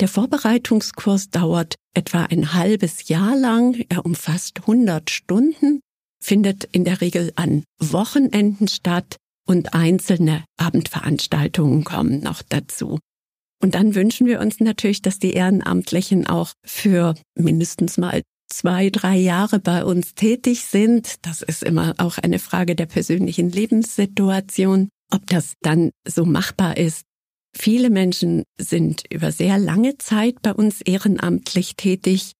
Der 0.00 0.08
Vorbereitungskurs 0.08 1.30
dauert 1.30 1.74
etwa 1.94 2.24
ein 2.24 2.54
halbes 2.54 3.08
Jahr 3.08 3.36
lang. 3.36 3.84
Er 3.88 4.04
umfasst 4.04 4.60
100 4.60 5.10
Stunden, 5.10 5.80
findet 6.22 6.64
in 6.64 6.84
der 6.84 7.00
Regel 7.00 7.32
an 7.36 7.64
Wochenenden 7.78 8.66
statt 8.68 9.16
und 9.46 9.74
einzelne 9.74 10.44
Abendveranstaltungen 10.56 11.84
kommen 11.84 12.20
noch 12.20 12.42
dazu. 12.42 12.98
Und 13.62 13.74
dann 13.74 13.94
wünschen 13.94 14.26
wir 14.26 14.40
uns 14.40 14.58
natürlich, 14.60 15.02
dass 15.02 15.18
die 15.18 15.32
Ehrenamtlichen 15.32 16.26
auch 16.26 16.52
für 16.64 17.14
mindestens 17.36 17.96
mal 17.96 18.22
zwei, 18.52 18.90
drei 18.90 19.16
Jahre 19.16 19.60
bei 19.60 19.84
uns 19.84 20.14
tätig 20.14 20.64
sind. 20.64 21.24
Das 21.24 21.42
ist 21.42 21.62
immer 21.62 21.94
auch 21.98 22.18
eine 22.18 22.38
Frage 22.38 22.74
der 22.74 22.86
persönlichen 22.86 23.50
Lebenssituation, 23.50 24.88
ob 25.12 25.26
das 25.26 25.54
dann 25.62 25.90
so 26.06 26.24
machbar 26.24 26.76
ist. 26.76 27.02
Viele 27.56 27.90
Menschen 27.90 28.44
sind 28.58 29.04
über 29.10 29.30
sehr 29.30 29.58
lange 29.58 29.98
Zeit 29.98 30.42
bei 30.42 30.52
uns 30.52 30.80
ehrenamtlich 30.80 31.76
tätig 31.76 32.32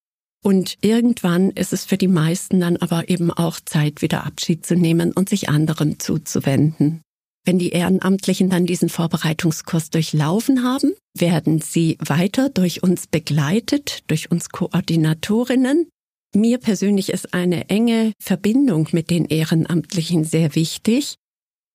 und 0.42 0.76
irgendwann 0.80 1.50
ist 1.50 1.72
es 1.72 1.84
für 1.84 1.96
die 1.96 2.08
meisten 2.08 2.60
dann 2.60 2.76
aber 2.76 3.08
eben 3.08 3.30
auch 3.30 3.60
Zeit, 3.64 4.02
wieder 4.02 4.26
Abschied 4.26 4.66
zu 4.66 4.74
nehmen 4.74 5.12
und 5.12 5.28
sich 5.28 5.48
anderem 5.48 6.00
zuzuwenden. 6.00 7.00
Wenn 7.44 7.58
die 7.58 7.70
Ehrenamtlichen 7.70 8.50
dann 8.50 8.66
diesen 8.66 8.88
Vorbereitungskurs 8.88 9.90
durchlaufen 9.90 10.62
haben, 10.62 10.94
werden 11.16 11.60
sie 11.60 11.96
weiter 12.00 12.48
durch 12.48 12.82
uns 12.82 13.06
begleitet, 13.06 14.04
durch 14.08 14.30
uns 14.30 14.50
Koordinatorinnen. 14.50 15.88
Mir 16.34 16.58
persönlich 16.58 17.10
ist 17.10 17.34
eine 17.34 17.68
enge 17.68 18.12
Verbindung 18.20 18.88
mit 18.92 19.10
den 19.10 19.26
Ehrenamtlichen 19.26 20.24
sehr 20.24 20.54
wichtig. 20.54 21.16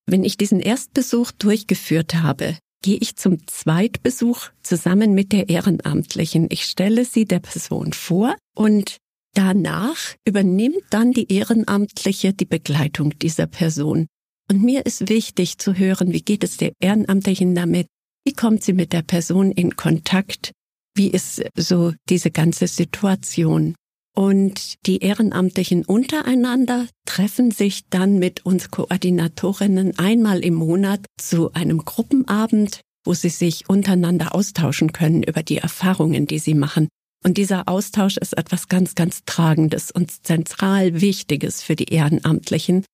Wenn 0.05 0.23
ich 0.23 0.37
diesen 0.37 0.61
Erstbesuch 0.61 1.31
durchgeführt 1.31 2.15
habe, 2.15 2.57
gehe 2.87 2.99
ich 3.01 3.17
zum 3.17 3.45
Zweitbesuch 3.47 4.47
zusammen 4.63 5.13
mit 5.13 5.33
der 5.33 5.49
Ehrenamtlichen. 5.49 6.47
Ich 6.49 6.63
stelle 6.63 7.03
sie 7.03 7.25
der 7.25 7.41
Person 7.41 7.91
vor 7.91 8.33
und 8.55 8.95
danach 9.33 9.97
übernimmt 10.25 10.83
dann 10.89 11.11
die 11.11 11.29
Ehrenamtliche 11.29 12.31
die 12.31 12.45
Begleitung 12.45 13.19
dieser 13.19 13.45
Person. 13.45 14.07
Und 14.49 14.63
mir 14.63 14.85
ist 14.85 15.09
wichtig 15.09 15.57
zu 15.57 15.73
hören, 15.73 16.13
wie 16.13 16.21
geht 16.21 16.45
es 16.45 16.55
der 16.55 16.71
Ehrenamtlichen 16.79 17.55
damit? 17.55 17.87
Wie 18.25 18.31
kommt 18.31 18.63
sie 18.63 18.71
mit 18.71 18.93
der 18.93 19.01
Person 19.01 19.51
in 19.51 19.75
Kontakt? 19.75 20.53
Wie 20.95 21.09
ist 21.09 21.43
so 21.57 21.91
diese 22.07 22.31
ganze 22.31 22.67
Situation? 22.67 23.75
Und 24.17 24.87
die 24.87 25.03
Ehrenamtlichen 25.03 25.85
untereinander 25.85 26.87
treffen 27.05 27.51
sich 27.51 27.87
dann 27.89 28.17
mit 28.17 28.47
uns 28.47 28.71
Koordinatorinnen 28.71 29.99
einmal 29.99 30.39
im 30.39 30.55
Monat 30.55 31.05
zu 31.21 31.53
einem 31.53 31.85
Gruppenabend, 31.85 32.81
wo 33.05 33.13
sie 33.13 33.29
sich 33.29 33.69
untereinander 33.69 34.33
austauschen 34.33 34.91
können 34.91 35.21
über 35.21 35.43
die 35.43 35.57
Erfahrungen, 35.57 36.25
die 36.25 36.39
sie 36.39 36.55
machen. 36.55 36.87
Und 37.23 37.37
dieser 37.37 37.67
Austausch 37.67 38.17
ist 38.17 38.35
etwas 38.35 38.69
ganz, 38.69 38.95
ganz 38.95 39.21
Tragendes 39.25 39.91
und 39.91 40.25
zentral 40.25 40.99
Wichtiges 40.99 41.61
für 41.61 41.75
die 41.75 41.93
Ehrenamtlichen, 41.93 42.85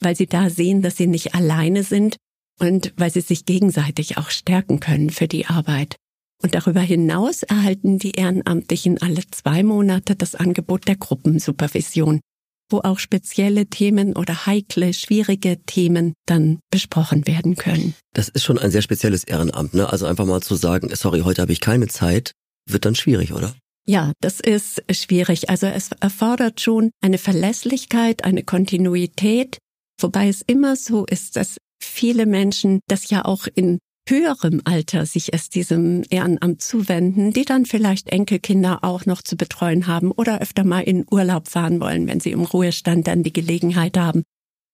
weil 0.00 0.16
sie 0.16 0.26
da 0.26 0.48
sehen, 0.48 0.80
dass 0.80 0.96
sie 0.96 1.06
nicht 1.06 1.34
alleine 1.34 1.84
sind 1.84 2.16
und 2.58 2.94
weil 2.96 3.10
sie 3.10 3.20
sich 3.20 3.44
gegenseitig 3.44 4.16
auch 4.16 4.30
stärken 4.30 4.80
können 4.80 5.10
für 5.10 5.28
die 5.28 5.44
Arbeit. 5.44 5.96
Und 6.42 6.54
darüber 6.54 6.80
hinaus 6.80 7.42
erhalten 7.42 7.98
die 7.98 8.12
Ehrenamtlichen 8.12 9.00
alle 9.00 9.22
zwei 9.30 9.62
Monate 9.62 10.16
das 10.16 10.34
Angebot 10.34 10.88
der 10.88 10.96
Gruppensupervision, 10.96 12.20
wo 12.70 12.78
auch 12.78 12.98
spezielle 12.98 13.66
Themen 13.66 14.16
oder 14.16 14.46
heikle, 14.46 14.92
schwierige 14.92 15.62
Themen 15.64 16.14
dann 16.26 16.58
besprochen 16.70 17.26
werden 17.26 17.56
können. 17.56 17.94
Das 18.14 18.28
ist 18.28 18.44
schon 18.44 18.58
ein 18.58 18.70
sehr 18.70 18.82
spezielles 18.82 19.24
Ehrenamt, 19.24 19.74
ne? 19.74 19.90
Also 19.90 20.06
einfach 20.06 20.26
mal 20.26 20.42
zu 20.42 20.56
sagen, 20.56 20.90
sorry, 20.94 21.20
heute 21.20 21.42
habe 21.42 21.52
ich 21.52 21.60
keine 21.60 21.88
Zeit, 21.88 22.32
wird 22.68 22.84
dann 22.84 22.94
schwierig, 22.94 23.32
oder? 23.32 23.54
Ja, 23.86 24.12
das 24.20 24.40
ist 24.40 24.82
schwierig. 24.90 25.50
Also 25.50 25.66
es 25.66 25.90
erfordert 26.00 26.60
schon 26.60 26.90
eine 27.00 27.18
Verlässlichkeit, 27.18 28.24
eine 28.24 28.44
Kontinuität, 28.44 29.58
Wobei 30.02 30.28
es 30.28 30.42
immer 30.42 30.76
so 30.76 31.04
ist, 31.06 31.36
dass 31.36 31.58
viele 31.82 32.26
Menschen 32.26 32.80
das 32.88 33.10
ja 33.10 33.24
auch 33.24 33.46
in 33.54 33.78
höherem 34.08 34.60
Alter 34.64 35.06
sich 35.06 35.32
erst 35.32 35.54
diesem 35.54 36.02
Ehrenamt 36.10 36.62
zuwenden, 36.62 37.32
die 37.32 37.44
dann 37.44 37.66
vielleicht 37.66 38.08
Enkelkinder 38.08 38.82
auch 38.82 39.06
noch 39.06 39.22
zu 39.22 39.36
betreuen 39.36 39.86
haben 39.86 40.10
oder 40.10 40.40
öfter 40.40 40.64
mal 40.64 40.80
in 40.80 41.04
Urlaub 41.10 41.48
fahren 41.48 41.80
wollen, 41.80 42.06
wenn 42.08 42.20
sie 42.20 42.32
im 42.32 42.42
Ruhestand 42.42 43.06
dann 43.06 43.22
die 43.22 43.32
Gelegenheit 43.32 43.96
haben. 43.96 44.22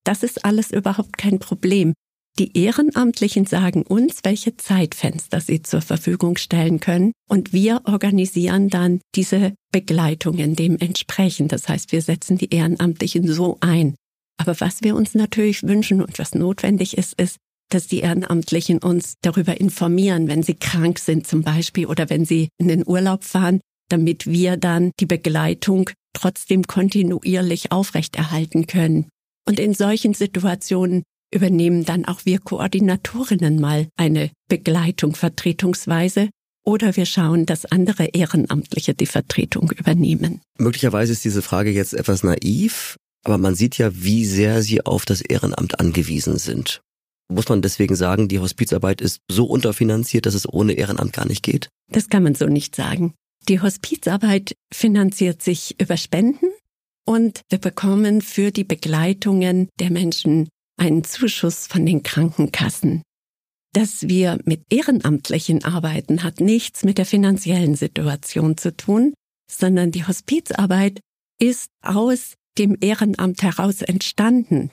Das 0.03 0.23
ist 0.23 0.45
alles 0.45 0.71
überhaupt 0.71 1.17
kein 1.17 1.39
Problem. 1.39 1.93
Die 2.39 2.57
Ehrenamtlichen 2.57 3.45
sagen 3.45 3.83
uns, 3.83 4.19
welche 4.23 4.55
Zeitfenster 4.55 5.41
sie 5.41 5.61
zur 5.61 5.81
Verfügung 5.81 6.37
stellen 6.37 6.79
können 6.79 7.11
und 7.27 7.51
wir 7.51 7.81
organisieren 7.83 8.69
dann 8.69 9.01
diese 9.15 9.53
Begleitungen 9.73 10.55
dementsprechend. 10.55 11.51
Das 11.51 11.67
heißt, 11.67 11.91
wir 11.91 12.01
setzen 12.01 12.37
die 12.37 12.53
Ehrenamtlichen 12.53 13.27
so 13.27 13.57
ein, 13.59 13.95
aber 14.37 14.57
was 14.61 14.83
wir 14.83 14.95
uns 14.95 15.15
natürlich 15.15 15.63
wünschen 15.63 16.01
und 16.01 16.17
was 16.17 16.33
notwendig 16.33 16.97
ist, 16.97 17.19
ist, 17.19 17.37
dass 17.69 17.87
die 17.87 17.99
Ehrenamtlichen 17.99 18.79
uns 18.79 19.15
darüber 19.21 19.59
informieren, 19.59 20.27
wenn 20.27 20.43
sie 20.43 20.55
krank 20.55 20.99
sind 20.99 21.27
zum 21.27 21.43
Beispiel 21.43 21.85
oder 21.85 22.09
wenn 22.09 22.25
sie 22.25 22.49
in 22.57 22.67
den 22.67 22.87
Urlaub 22.87 23.23
fahren, 23.23 23.61
damit 23.89 24.27
wir 24.27 24.57
dann 24.57 24.91
die 24.99 25.05
Begleitung 25.05 25.89
trotzdem 26.13 26.63
kontinuierlich 26.63 27.71
aufrechterhalten 27.71 28.67
können. 28.67 29.07
Und 29.47 29.59
in 29.59 29.73
solchen 29.73 30.13
Situationen 30.13 31.03
übernehmen 31.33 31.85
dann 31.85 32.05
auch 32.05 32.21
wir 32.25 32.39
Koordinatorinnen 32.39 33.59
mal 33.59 33.87
eine 33.97 34.31
Begleitung 34.47 35.15
vertretungsweise 35.15 36.29
oder 36.65 36.95
wir 36.95 37.05
schauen, 37.05 37.45
dass 37.45 37.65
andere 37.65 38.05
Ehrenamtliche 38.05 38.93
die 38.93 39.05
Vertretung 39.05 39.71
übernehmen. 39.71 40.41
Möglicherweise 40.57 41.13
ist 41.13 41.23
diese 41.23 41.41
Frage 41.41 41.71
jetzt 41.71 41.93
etwas 41.93 42.23
naiv, 42.23 42.97
aber 43.23 43.37
man 43.37 43.55
sieht 43.55 43.77
ja, 43.77 43.91
wie 43.93 44.25
sehr 44.25 44.61
sie 44.61 44.85
auf 44.85 45.05
das 45.05 45.21
Ehrenamt 45.21 45.79
angewiesen 45.79 46.37
sind. 46.37 46.81
Muss 47.31 47.47
man 47.47 47.61
deswegen 47.61 47.95
sagen, 47.95 48.27
die 48.27 48.39
Hospizarbeit 48.39 49.01
ist 49.01 49.21
so 49.29 49.45
unterfinanziert, 49.45 50.25
dass 50.25 50.33
es 50.33 50.51
ohne 50.51 50.73
Ehrenamt 50.73 51.13
gar 51.13 51.27
nicht 51.27 51.43
geht? 51.43 51.69
Das 51.91 52.09
kann 52.09 52.23
man 52.23 52.35
so 52.35 52.47
nicht 52.47 52.75
sagen. 52.75 53.13
Die 53.47 53.61
Hospizarbeit 53.61 54.53
finanziert 54.73 55.41
sich 55.41 55.79
über 55.79 55.95
Spenden 55.95 56.47
und 57.05 57.41
wir 57.49 57.59
bekommen 57.59 58.21
für 58.21 58.51
die 58.51 58.63
Begleitungen 58.63 59.69
der 59.79 59.91
Menschen 59.91 60.49
einen 60.77 61.03
Zuschuss 61.03 61.67
von 61.67 61.85
den 61.85 62.03
Krankenkassen. 62.03 63.03
Dass 63.73 64.07
wir 64.07 64.39
mit 64.45 64.63
Ehrenamtlichen 64.71 65.63
arbeiten, 65.63 66.23
hat 66.23 66.39
nichts 66.39 66.83
mit 66.83 66.97
der 66.97 67.05
finanziellen 67.05 67.75
Situation 67.75 68.57
zu 68.57 68.75
tun, 68.75 69.13
sondern 69.49 69.91
die 69.91 70.07
Hospizarbeit 70.07 70.99
ist 71.39 71.69
aus 71.83 72.33
dem 72.57 72.77
Ehrenamt 72.81 73.43
heraus 73.43 73.81
entstanden. 73.81 74.71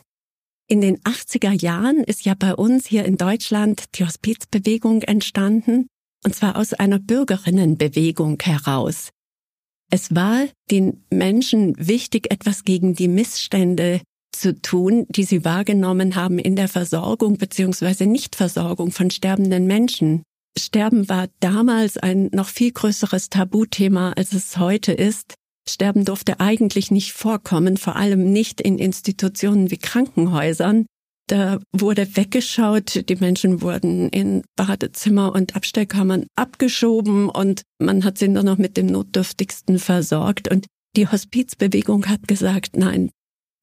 In 0.69 0.81
den 0.81 0.99
80er 0.99 1.53
Jahren 1.53 2.03
ist 2.03 2.25
ja 2.25 2.35
bei 2.35 2.53
uns 2.53 2.89
hier 2.89 3.05
in 3.05 3.17
Deutschland 3.17 3.85
die 3.95 4.05
Hospizbewegung 4.05 5.03
entstanden, 5.03 5.87
und 6.25 6.35
zwar 6.35 6.57
aus 6.57 6.73
einer 6.73 6.99
Bürgerinnenbewegung 6.99 8.39
heraus. 8.43 9.11
Es 9.93 10.13
war 10.17 10.45
den 10.73 11.05
Menschen 11.09 11.75
wichtig, 11.79 12.33
etwas 12.33 12.65
gegen 12.65 12.97
die 12.97 13.07
Missstände 13.07 14.01
zu 14.33 14.61
tun, 14.61 15.07
die 15.09 15.23
sie 15.23 15.45
wahrgenommen 15.45 16.17
haben 16.17 16.41
in 16.41 16.57
der 16.57 16.67
Versorgung 16.67 17.39
bzw. 17.39 18.07
Nichtversorgung 18.07 18.91
von 18.91 19.11
sterbenden 19.11 19.69
Menschen. 19.69 20.25
Sterben 20.59 21.09
war 21.09 21.29
damals 21.39 21.97
ein 21.97 22.29
noch 22.33 22.49
viel 22.49 22.73
größeres 22.73 23.31
Tabuthema, 23.31 24.15
als 24.15 24.33
es 24.33 24.59
heute 24.59 24.93
ist. 24.93 25.35
Sterben 25.69 26.05
durfte 26.05 26.41
eigentlich 26.41 26.91
nicht 26.91 27.13
vorkommen, 27.13 27.77
vor 27.77 27.97
allem 27.97 28.33
nicht 28.33 28.61
in 28.61 28.79
Institutionen 28.79 29.71
wie 29.71 29.79
Krankenhäusern. 29.79 30.87
Da 31.29 31.59
wurde 31.73 32.17
weggeschaut, 32.17 33.09
die 33.09 33.17
Menschen 33.17 33.61
wurden 33.61 34.09
in 34.11 34.45
Badezimmer 34.55 35.35
und 35.35 35.57
Abstellkammern 35.57 36.27
abgeschoben 36.37 37.29
und 37.29 37.63
man 37.81 38.05
hat 38.05 38.19
sie 38.19 38.29
nur 38.29 38.45
noch 38.45 38.59
mit 38.59 38.77
dem 38.77 38.87
Notdürftigsten 38.87 39.81
versorgt. 39.81 40.49
Und 40.49 40.67
die 40.97 41.09
Hospizbewegung 41.09 42.07
hat 42.07 42.29
gesagt, 42.29 42.77
nein, 42.77 43.11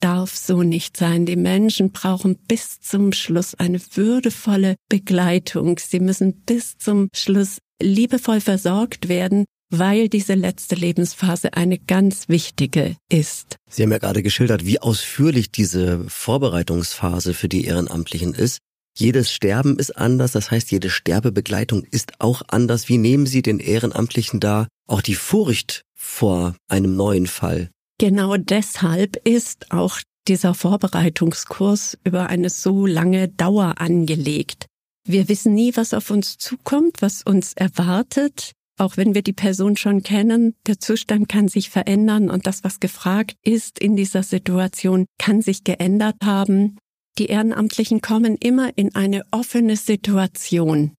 darf 0.01 0.35
so 0.35 0.63
nicht 0.63 0.97
sein. 0.97 1.25
Die 1.25 1.37
Menschen 1.37 1.91
brauchen 1.91 2.35
bis 2.35 2.81
zum 2.81 3.13
Schluss 3.13 3.55
eine 3.55 3.79
würdevolle 3.79 4.75
Begleitung. 4.89 5.79
Sie 5.79 6.01
müssen 6.01 6.41
bis 6.41 6.77
zum 6.77 7.07
Schluss 7.15 7.59
liebevoll 7.81 8.41
versorgt 8.41 9.07
werden, 9.07 9.45
weil 9.77 10.07
diese 10.07 10.35
letzte 10.35 10.75
Lebensphase 10.75 11.53
eine 11.53 11.79
ganz 11.79 12.29
wichtige 12.29 12.95
ist. 13.09 13.57
Sie 13.69 13.83
haben 13.83 13.91
ja 13.91 13.97
gerade 13.97 14.21
geschildert, 14.21 14.65
wie 14.65 14.79
ausführlich 14.79 15.51
diese 15.51 16.05
Vorbereitungsphase 16.07 17.33
für 17.33 17.49
die 17.49 17.65
Ehrenamtlichen 17.65 18.35
ist. 18.35 18.59
Jedes 18.95 19.31
Sterben 19.31 19.79
ist 19.79 19.97
anders, 19.97 20.33
das 20.33 20.51
heißt, 20.51 20.71
jede 20.71 20.91
Sterbebegleitung 20.91 21.83
ist 21.83 22.13
auch 22.19 22.43
anders. 22.47 22.87
Wie 22.87 22.99
nehmen 22.99 23.25
Sie 23.25 23.41
den 23.41 23.59
Ehrenamtlichen 23.59 24.39
da 24.39 24.67
auch 24.87 25.01
die 25.01 25.15
Furcht 25.15 25.81
vor 25.95 26.55
einem 26.67 26.95
neuen 26.95 27.25
Fall? 27.25 27.71
Genau 27.99 28.37
deshalb 28.37 29.15
ist 29.27 29.71
auch 29.71 29.99
dieser 30.27 30.53
Vorbereitungskurs 30.53 31.97
über 32.03 32.27
eine 32.27 32.51
so 32.51 32.85
lange 32.85 33.29
Dauer 33.29 33.81
angelegt. 33.81 34.67
Wir 35.05 35.27
wissen 35.27 35.55
nie, 35.55 35.75
was 35.75 35.93
auf 35.93 36.11
uns 36.11 36.37
zukommt, 36.37 37.01
was 37.01 37.23
uns 37.23 37.53
erwartet. 37.53 38.53
Auch 38.83 38.97
wenn 38.97 39.15
wir 39.15 39.21
die 39.21 39.31
Person 39.31 39.77
schon 39.77 40.03
kennen, 40.03 40.55
der 40.67 40.77
Zustand 40.77 41.29
kann 41.29 41.47
sich 41.47 41.69
verändern 41.69 42.29
und 42.29 42.47
das, 42.47 42.65
was 42.65 42.81
gefragt 42.81 43.37
ist 43.41 43.79
in 43.79 43.95
dieser 43.95 44.23
Situation, 44.23 45.05
kann 45.17 45.41
sich 45.41 45.63
geändert 45.63 46.17
haben. 46.21 46.77
Die 47.17 47.27
Ehrenamtlichen 47.27 48.01
kommen 48.01 48.35
immer 48.35 48.77
in 48.77 48.93
eine 48.93 49.23
offene 49.31 49.77
Situation. 49.77 50.91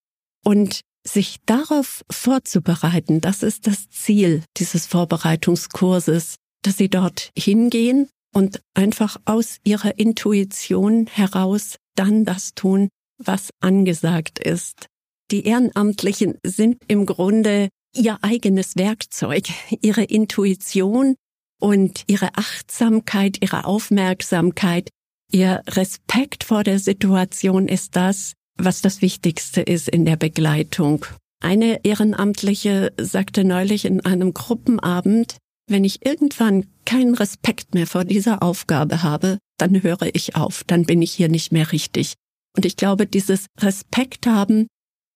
Und 0.43 0.81
sich 1.07 1.41
darauf 1.45 2.07
vorzubereiten, 2.11 3.21
das 3.21 3.43
ist 3.43 3.67
das 3.67 3.91
Ziel 3.91 4.43
dieses 4.57 4.87
Vorbereitungskurses, 4.87 6.37
dass 6.63 6.79
sie 6.79 6.89
dort 6.89 7.33
hingehen 7.37 8.09
und 8.33 8.63
einfach 8.73 9.19
aus 9.27 9.59
ihrer 9.63 9.99
Intuition 9.99 11.07
heraus 11.07 11.77
dann 11.97 12.25
das 12.25 12.55
tun, 12.55 12.89
was 13.19 13.51
angesagt 13.61 14.39
ist. 14.39 14.87
Die 15.31 15.47
Ehrenamtlichen 15.47 16.39
sind 16.45 16.83
im 16.89 17.07
Grunde 17.07 17.69
ihr 17.97 18.19
eigenes 18.23 18.77
Werkzeug, 18.77 19.45
ihre 19.81 20.05
Intuition 20.05 21.15
und 21.61 22.05
ihre 22.07 22.37
Achtsamkeit, 22.37 23.39
ihre 23.41 23.65
Aufmerksamkeit, 23.65 24.91
ihr 25.31 25.63
Respekt 25.69 26.45
vor 26.45 26.65
der 26.65 26.79
Situation 26.79 27.69
ist 27.69 27.97
das, 27.97 28.35
was 28.57 28.83
das 28.83 29.03
Wichtigste 29.03 29.63
ist 29.63 29.89
in 29.89 30.05
der 30.05 30.17
Begleitung. 30.17 31.07
Eine 31.41 31.85
Ehrenamtliche 31.85 32.93
sagte 33.01 33.45
neulich 33.45 33.85
in 33.85 34.05
einem 34.05 34.35
Gruppenabend, 34.35 35.37
wenn 35.69 35.85
ich 35.85 36.05
irgendwann 36.05 36.67
keinen 36.85 37.15
Respekt 37.15 37.75
mehr 37.75 37.87
vor 37.87 38.05
dieser 38.05 38.43
Aufgabe 38.43 39.03
habe, 39.03 39.39
dann 39.59 39.83
höre 39.83 40.15
ich 40.15 40.37
auf, 40.37 40.65
dann 40.67 40.85
bin 40.85 41.01
ich 41.01 41.13
hier 41.13 41.29
nicht 41.29 41.53
mehr 41.53 41.73
richtig. 41.73 42.15
Und 42.57 42.67
ich 42.67 42.77
glaube, 42.77 43.07
dieses 43.07 43.47
Respekt 43.61 44.27
haben 44.27 44.67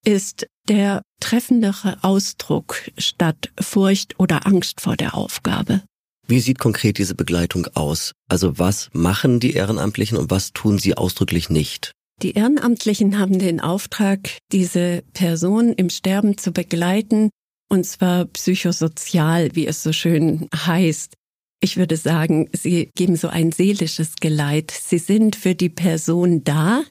ist 0.09 0.47
der 0.71 1.03
treffendere 1.21 1.99
Ausdruck 2.01 2.91
statt 2.97 3.51
Furcht 3.61 4.19
oder 4.19 4.47
Angst 4.47 4.81
vor 4.81 4.97
der 4.97 5.15
Aufgabe. 5.15 5.83
Wie 6.27 6.41
sieht 6.41 6.59
konkret 6.59 6.97
diese 6.97 7.15
Begleitung 7.15 7.67
aus? 7.75 8.13
Also 8.27 8.59
was 8.59 8.89
machen 8.95 9.39
die 9.39 9.53
Ehrenamtlichen 9.53 10.17
und 10.17 10.31
was 10.31 10.55
tun 10.55 10.79
sie 10.79 10.97
ausdrücklich 10.97 11.51
nicht? 11.51 11.93
Die 12.23 12.33
Ehrenamtlichen 12.33 13.19
haben 13.19 13.39
den 13.39 13.61
Auftrag, 13.61 14.39
diese 14.51 15.05
Person 15.13 15.75
im 15.75 15.91
Sterben 15.91 16.39
zu 16.39 16.53
begleiten, 16.53 17.29
und 17.69 17.85
zwar 17.85 18.25
psychosozial, 18.25 19.51
wie 19.53 19.67
es 19.67 19.83
so 19.83 19.93
schön 19.93 20.49
heißt. 20.55 21.13
Ich 21.61 21.77
würde 21.77 21.99
sagen, 21.99 22.49
sie 22.55 22.91
geben 22.97 23.17
so 23.17 23.29
ein 23.29 23.53
seelisches 23.53 24.17
Geleit. 24.17 24.71
Sie 24.71 24.99
sind 24.99 25.37
für 25.37 25.55
die 25.55 25.69
Person 25.69 26.45
da, 26.45 26.83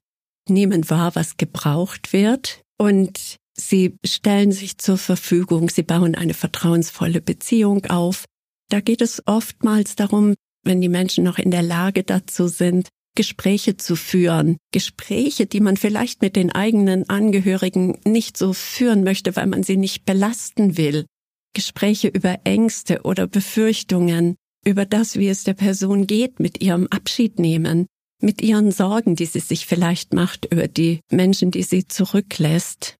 nehmen 0.47 0.87
wahr, 0.87 1.15
was 1.15 1.37
gebraucht 1.37 2.13
wird 2.13 2.61
und 2.77 3.37
sie 3.53 3.97
stellen 4.05 4.51
sich 4.51 4.77
zur 4.77 4.97
Verfügung, 4.97 5.69
sie 5.69 5.83
bauen 5.83 6.15
eine 6.15 6.33
vertrauensvolle 6.33 7.21
Beziehung 7.21 7.85
auf. 7.85 8.25
Da 8.69 8.81
geht 8.81 9.01
es 9.01 9.23
oftmals 9.25 9.95
darum, 9.95 10.35
wenn 10.63 10.81
die 10.81 10.89
Menschen 10.89 11.23
noch 11.23 11.39
in 11.39 11.51
der 11.51 11.63
Lage 11.63 12.03
dazu 12.03 12.47
sind, 12.47 12.89
Gespräche 13.15 13.77
zu 13.77 13.95
führen. 13.95 14.57
Gespräche, 14.71 15.47
die 15.47 15.59
man 15.59 15.75
vielleicht 15.75 16.21
mit 16.21 16.35
den 16.35 16.51
eigenen 16.51 17.09
Angehörigen 17.09 17.97
nicht 18.05 18.37
so 18.37 18.53
führen 18.53 19.03
möchte, 19.03 19.35
weil 19.35 19.47
man 19.47 19.63
sie 19.63 19.77
nicht 19.77 20.05
belasten 20.05 20.77
will. 20.77 21.05
Gespräche 21.53 22.09
über 22.09 22.41
Ängste 22.43 23.01
oder 23.03 23.25
Befürchtungen, 23.25 24.35
über 24.63 24.85
das, 24.85 25.15
wie 25.15 25.29
es 25.29 25.43
der 25.43 25.55
Person 25.55 26.05
geht 26.05 26.39
mit 26.39 26.61
ihrem 26.61 26.87
Abschied 26.87 27.39
nehmen, 27.39 27.87
mit 28.21 28.41
ihren 28.41 28.71
Sorgen, 28.71 29.15
die 29.15 29.25
sie 29.25 29.39
sich 29.39 29.65
vielleicht 29.65 30.13
macht 30.13 30.45
über 30.51 30.67
die 30.67 31.01
Menschen, 31.11 31.51
die 31.51 31.63
sie 31.63 31.87
zurücklässt. 31.87 32.95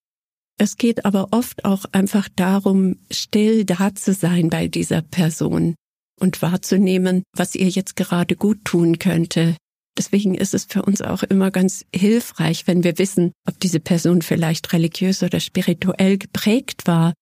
Es 0.60 0.78
geht 0.78 1.06
aber 1.06 1.30
oft 1.32 1.66
auch 1.66 1.86
einfach 1.92 2.30
darum, 2.36 2.98
still 3.12 3.64
da 3.64 3.94
zu 3.94 4.14
sein 4.14 4.50
bei 4.50 4.68
dieser 4.68 5.02
Person 5.02 5.76
und 6.20 6.42
wahrzunehmen, 6.42 7.24
was 7.36 7.56
ihr 7.56 7.70
jetzt 7.70 7.96
gerade 7.96 8.36
gut 8.36 8.66
tun 8.66 8.98
könnte. 8.98 9.56
Deswegen 9.98 10.36
ist 10.36 10.54
es 10.54 10.66
für 10.66 10.84
uns 10.84 11.02
auch 11.02 11.24
immer 11.24 11.52
ganz 11.52 11.86
hilfreich, 11.94 12.68
wenn 12.68 12.84
wir 12.84 12.98
wissen, 12.98 13.32
ob 13.48 13.60
diese 13.60 13.80
Person 13.80 14.22
vielleicht 14.22 14.72
religiös 14.74 15.24
oder 15.24 15.40
spirituell 15.40 16.18
geprägt 16.18 16.86
war, 16.86 17.14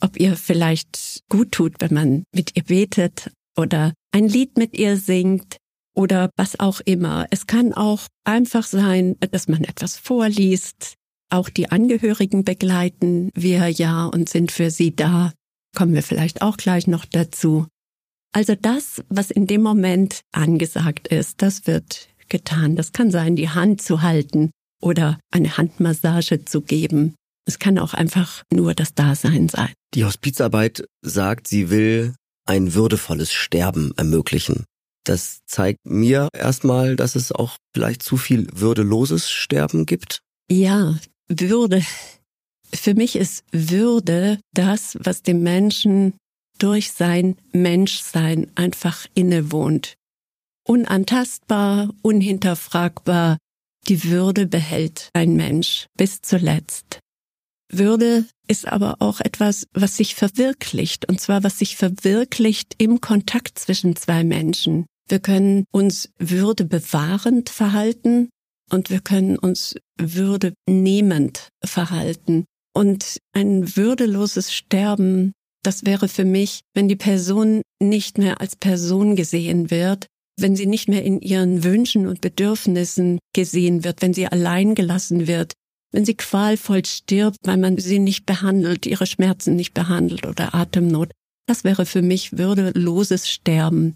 ob 0.00 0.18
ihr 0.18 0.36
vielleicht 0.36 1.22
gut 1.28 1.52
tut, 1.52 1.74
wenn 1.80 1.94
man 1.94 2.24
mit 2.32 2.56
ihr 2.56 2.64
betet 2.64 3.30
oder 3.56 3.92
ein 4.12 4.28
Lied 4.28 4.56
mit 4.58 4.78
ihr 4.78 4.96
singt, 4.96 5.56
oder 5.94 6.30
was 6.36 6.58
auch 6.60 6.80
immer. 6.80 7.26
Es 7.30 7.46
kann 7.46 7.72
auch 7.72 8.06
einfach 8.24 8.64
sein, 8.64 9.16
dass 9.30 9.48
man 9.48 9.64
etwas 9.64 9.96
vorliest. 9.96 10.94
Auch 11.30 11.48
die 11.48 11.70
Angehörigen 11.70 12.44
begleiten 12.44 13.30
wir 13.34 13.68
ja 13.68 14.06
und 14.06 14.28
sind 14.28 14.50
für 14.52 14.70
sie 14.70 14.94
da. 14.94 15.32
Kommen 15.76 15.94
wir 15.94 16.02
vielleicht 16.02 16.42
auch 16.42 16.56
gleich 16.56 16.86
noch 16.86 17.04
dazu. 17.04 17.66
Also 18.32 18.54
das, 18.54 19.02
was 19.08 19.30
in 19.30 19.46
dem 19.46 19.62
Moment 19.62 20.20
angesagt 20.32 21.08
ist, 21.08 21.42
das 21.42 21.66
wird 21.66 22.08
getan. 22.28 22.76
Das 22.76 22.92
kann 22.92 23.10
sein, 23.10 23.36
die 23.36 23.48
Hand 23.48 23.82
zu 23.82 24.02
halten 24.02 24.50
oder 24.80 25.18
eine 25.32 25.56
Handmassage 25.56 26.44
zu 26.44 26.62
geben. 26.62 27.14
Es 27.46 27.58
kann 27.58 27.78
auch 27.78 27.94
einfach 27.94 28.42
nur 28.52 28.74
das 28.74 28.94
Dasein 28.94 29.48
sein. 29.48 29.72
Die 29.94 30.04
Hospizarbeit 30.04 30.84
sagt, 31.02 31.48
sie 31.48 31.70
will 31.70 32.14
ein 32.46 32.74
würdevolles 32.74 33.32
Sterben 33.32 33.92
ermöglichen. 33.96 34.64
Das 35.04 35.40
zeigt 35.46 35.80
mir 35.84 36.28
erstmal, 36.32 36.96
dass 36.96 37.16
es 37.16 37.32
auch 37.32 37.56
vielleicht 37.74 38.02
zu 38.02 38.16
viel 38.16 38.48
würdeloses 38.52 39.30
Sterben 39.30 39.86
gibt. 39.86 40.20
Ja, 40.50 40.98
Würde. 41.28 41.82
Für 42.72 42.94
mich 42.94 43.16
ist 43.16 43.44
Würde 43.50 44.38
das, 44.52 44.96
was 45.00 45.22
dem 45.22 45.42
Menschen 45.42 46.14
durch 46.58 46.92
sein 46.92 47.36
Menschsein 47.52 48.50
einfach 48.54 49.06
innewohnt. 49.14 49.94
Unantastbar, 50.66 51.90
unhinterfragbar, 52.02 53.38
die 53.88 54.04
Würde 54.04 54.46
behält 54.46 55.08
ein 55.14 55.34
Mensch 55.34 55.86
bis 55.96 56.20
zuletzt. 56.20 57.00
Würde 57.72 58.26
ist 58.48 58.66
aber 58.66 58.96
auch 58.98 59.20
etwas, 59.20 59.66
was 59.72 59.96
sich 59.96 60.14
verwirklicht, 60.14 61.08
und 61.08 61.20
zwar 61.20 61.44
was 61.44 61.58
sich 61.58 61.76
verwirklicht 61.76 62.74
im 62.78 63.00
Kontakt 63.00 63.58
zwischen 63.58 63.96
zwei 63.96 64.24
Menschen. 64.24 64.86
Wir 65.10 65.18
können 65.18 65.64
uns 65.72 66.08
würdebewahrend 66.20 67.50
verhalten 67.50 68.30
und 68.70 68.90
wir 68.90 69.00
können 69.00 69.36
uns 69.36 69.74
würdenehmend 69.98 71.48
verhalten. 71.64 72.44
Und 72.72 73.18
ein 73.32 73.76
würdeloses 73.76 74.54
Sterben, 74.54 75.32
das 75.64 75.84
wäre 75.84 76.06
für 76.06 76.24
mich, 76.24 76.60
wenn 76.74 76.86
die 76.86 76.94
Person 76.94 77.62
nicht 77.82 78.18
mehr 78.18 78.40
als 78.40 78.54
Person 78.54 79.16
gesehen 79.16 79.72
wird, 79.72 80.06
wenn 80.38 80.54
sie 80.54 80.66
nicht 80.66 80.88
mehr 80.88 81.02
in 81.04 81.20
ihren 81.20 81.64
Wünschen 81.64 82.06
und 82.06 82.20
Bedürfnissen 82.20 83.18
gesehen 83.34 83.82
wird, 83.82 84.02
wenn 84.02 84.14
sie 84.14 84.28
allein 84.28 84.76
gelassen 84.76 85.26
wird, 85.26 85.54
wenn 85.92 86.04
sie 86.04 86.14
qualvoll 86.14 86.84
stirbt, 86.84 87.38
weil 87.42 87.56
man 87.56 87.78
sie 87.78 87.98
nicht 87.98 88.26
behandelt, 88.26 88.86
ihre 88.86 89.06
Schmerzen 89.06 89.56
nicht 89.56 89.74
behandelt 89.74 90.24
oder 90.24 90.54
Atemnot. 90.54 91.10
Das 91.48 91.64
wäre 91.64 91.84
für 91.84 92.00
mich 92.00 92.38
würdeloses 92.38 93.28
Sterben. 93.28 93.94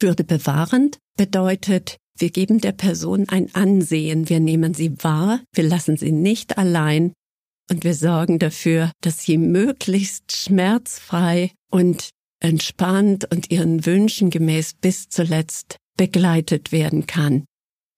Würde 0.00 0.24
bewahrend 0.24 0.98
bedeutet, 1.16 1.96
wir 2.18 2.30
geben 2.30 2.60
der 2.60 2.72
Person 2.72 3.28
ein 3.28 3.54
Ansehen, 3.54 4.28
wir 4.28 4.40
nehmen 4.40 4.74
sie 4.74 5.02
wahr, 5.02 5.40
wir 5.54 5.64
lassen 5.64 5.96
sie 5.96 6.12
nicht 6.12 6.58
allein 6.58 7.12
und 7.70 7.84
wir 7.84 7.94
sorgen 7.94 8.38
dafür, 8.38 8.92
dass 9.02 9.22
sie 9.22 9.38
möglichst 9.38 10.36
schmerzfrei 10.36 11.52
und 11.70 12.10
entspannt 12.40 13.30
und 13.30 13.50
ihren 13.50 13.86
Wünschen 13.86 14.30
gemäß 14.30 14.74
bis 14.74 15.08
zuletzt 15.08 15.76
begleitet 15.96 16.72
werden 16.72 17.06
kann. 17.06 17.44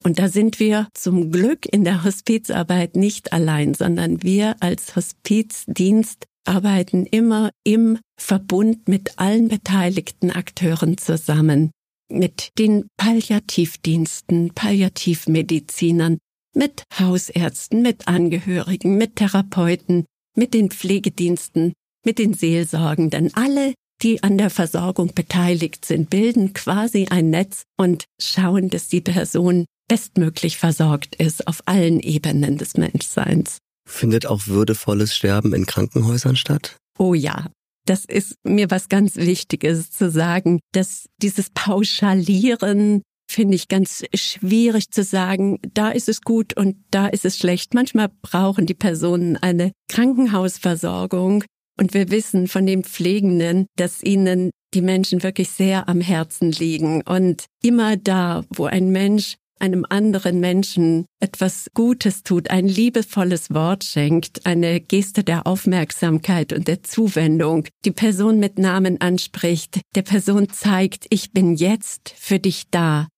Und 0.05 0.19
da 0.21 0.29
sind 0.29 0.61
wir 0.61 0.89
zum 0.95 1.33
Glück 1.33 1.67
in 1.67 1.85
der 1.85 2.05
Hospizarbeit 2.05 2.95
nicht 2.97 3.33
allein, 3.33 3.75
sondern 3.75 4.23
wir 4.23 4.57
als 4.61 4.95
Hospizdienst 4.95 6.25
arbeiten 6.45 7.05
immer 7.05 7.51
im 7.65 7.99
Verbund 8.19 8.89
mit 8.89 9.19
allen 9.19 9.49
beteiligten 9.49 10.31
Akteuren 10.31 10.97
zusammen, 10.99 11.73
mit 12.11 12.51
den 12.59 12.87
Palliativdiensten, 12.97 14.53
Palliativmedizinern, 14.55 16.19
mit 16.55 16.83
Hausärzten, 16.99 17.83
mit 17.83 18.09
Angehörigen, 18.09 18.97
mit 18.97 19.17
Therapeuten, 19.17 20.07
mit 20.35 20.55
den 20.55 20.71
Pflegediensten, 20.71 21.73
mit 22.05 22.19
den 22.19 22.35
Seelsorgenden. 22.35 23.35
Alle, 23.35 23.75
die 24.03 24.23
an 24.23 24.39
der 24.39 24.51
Versorgung 24.51 25.13
beteiligt 25.15 25.85
sind, 25.85 26.11
bilden 26.11 26.55
quasi 26.55 27.07
ein 27.11 27.31
Netz 27.31 27.63
und 27.77 28.05
schauen, 28.21 28.71
dass 28.71 28.89
die 28.89 29.01
Person 29.01 29.67
bestmöglich 29.89 30.59
versorgt 30.59 31.17
ist 31.17 31.47
auf 31.49 31.63
allen 31.67 32.01
Ebenen 32.01 32.59
des 32.59 32.77
Menschseins. 32.77 33.59
Findet 33.89 34.27
auch 34.27 34.47
würdevolles 34.47 35.15
Sterben 35.15 35.55
in 35.55 35.67
Krankenhäusern 35.67 36.37
statt? 36.37 36.77
Oh 36.99 37.15
ja. 37.15 37.47
Das 37.89 38.05
ist 38.05 38.35
mir 38.45 38.71
was 38.71 38.91
ganz 38.91 39.17
Wichtiges 39.17 39.91
zu 39.91 40.11
sagen, 40.11 40.61
dass 40.73 41.07
dieses 41.23 41.49
Pauschalieren 41.49 43.01
finde 43.31 43.55
ich 43.55 43.69
ganz 43.69 44.05
schwierig 44.15 44.91
zu 44.91 45.03
sagen, 45.03 45.59
da 45.73 45.89
ist 45.89 46.09
es 46.11 46.21
gut 46.21 46.55
und 46.55 46.77
da 46.91 47.07
ist 47.07 47.25
es 47.25 47.39
schlecht. 47.39 47.73
Manchmal 47.73 48.11
brauchen 48.21 48.67
die 48.67 48.75
Personen 48.75 49.39
eine 49.39 49.73
Krankenhausversorgung 49.91 51.45
und 51.79 51.95
wir 51.95 52.11
wissen 52.11 52.47
von 52.47 52.67
den 52.67 52.85
Pflegenden, 52.85 53.67
dass 53.77 54.03
ihnen 54.03 54.51
die 54.75 54.83
Menschen 54.83 55.23
wirklich 55.23 55.49
sehr 55.49 55.89
am 55.89 56.03
Herzen 56.03 56.53
liegen 56.53 57.01
und 57.03 57.47
immer 57.63 57.97
da, 57.97 58.45
wo 58.51 58.67
ein 58.67 58.91
Mensch 58.91 59.37
einem 59.61 59.85
anderen 59.89 60.41
Menschen 60.41 61.07
etwas 61.21 61.67
Gutes 61.75 62.23
tut, 62.23 62.51
ein 62.51 62.69
liebevolles 62.69 63.51
Wort 63.51 63.85
schenkt, 63.85 64.47
eine 64.47 64.81
Geste 64.81 65.25
der 65.25 65.47
Aufmerksamkeit 65.47 66.53
und 66.53 66.69
der 66.69 66.83
Zuwendung, 66.83 67.67
die 67.85 67.91
Person 67.91 68.39
mit 68.39 68.59
Namen 68.59 69.01
anspricht, 69.01 69.81
der 69.95 70.03
Person 70.03 70.49
zeigt, 70.49 71.07
ich 71.11 71.33
bin 71.33 71.55
jetzt 71.55 72.15
für 72.17 72.39
dich 72.39 72.65
da. 72.71 73.09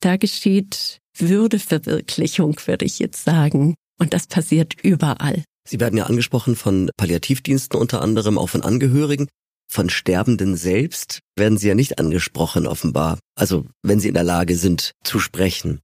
Da 0.00 0.16
geschieht 0.16 1.00
Würdeverwirklichung, 1.16 2.56
würde 2.66 2.84
ich 2.84 2.98
jetzt 2.98 3.24
sagen. 3.24 3.74
Und 3.98 4.14
das 4.14 4.26
passiert 4.26 4.74
überall. 4.82 5.42
Sie 5.68 5.80
werden 5.80 5.98
ja 5.98 6.04
angesprochen 6.04 6.56
von 6.56 6.90
Palliativdiensten 6.96 7.78
unter 7.78 8.00
anderem, 8.00 8.38
auch 8.38 8.48
von 8.48 8.62
Angehörigen. 8.62 9.28
Von 9.70 9.90
Sterbenden 9.90 10.56
selbst 10.56 11.20
werden 11.36 11.58
Sie 11.58 11.68
ja 11.68 11.74
nicht 11.74 11.98
angesprochen, 11.98 12.66
offenbar. 12.66 13.18
Also 13.36 13.66
wenn 13.82 14.00
Sie 14.00 14.08
in 14.08 14.14
der 14.14 14.24
Lage 14.24 14.56
sind 14.56 14.92
zu 15.04 15.20
sprechen. 15.20 15.80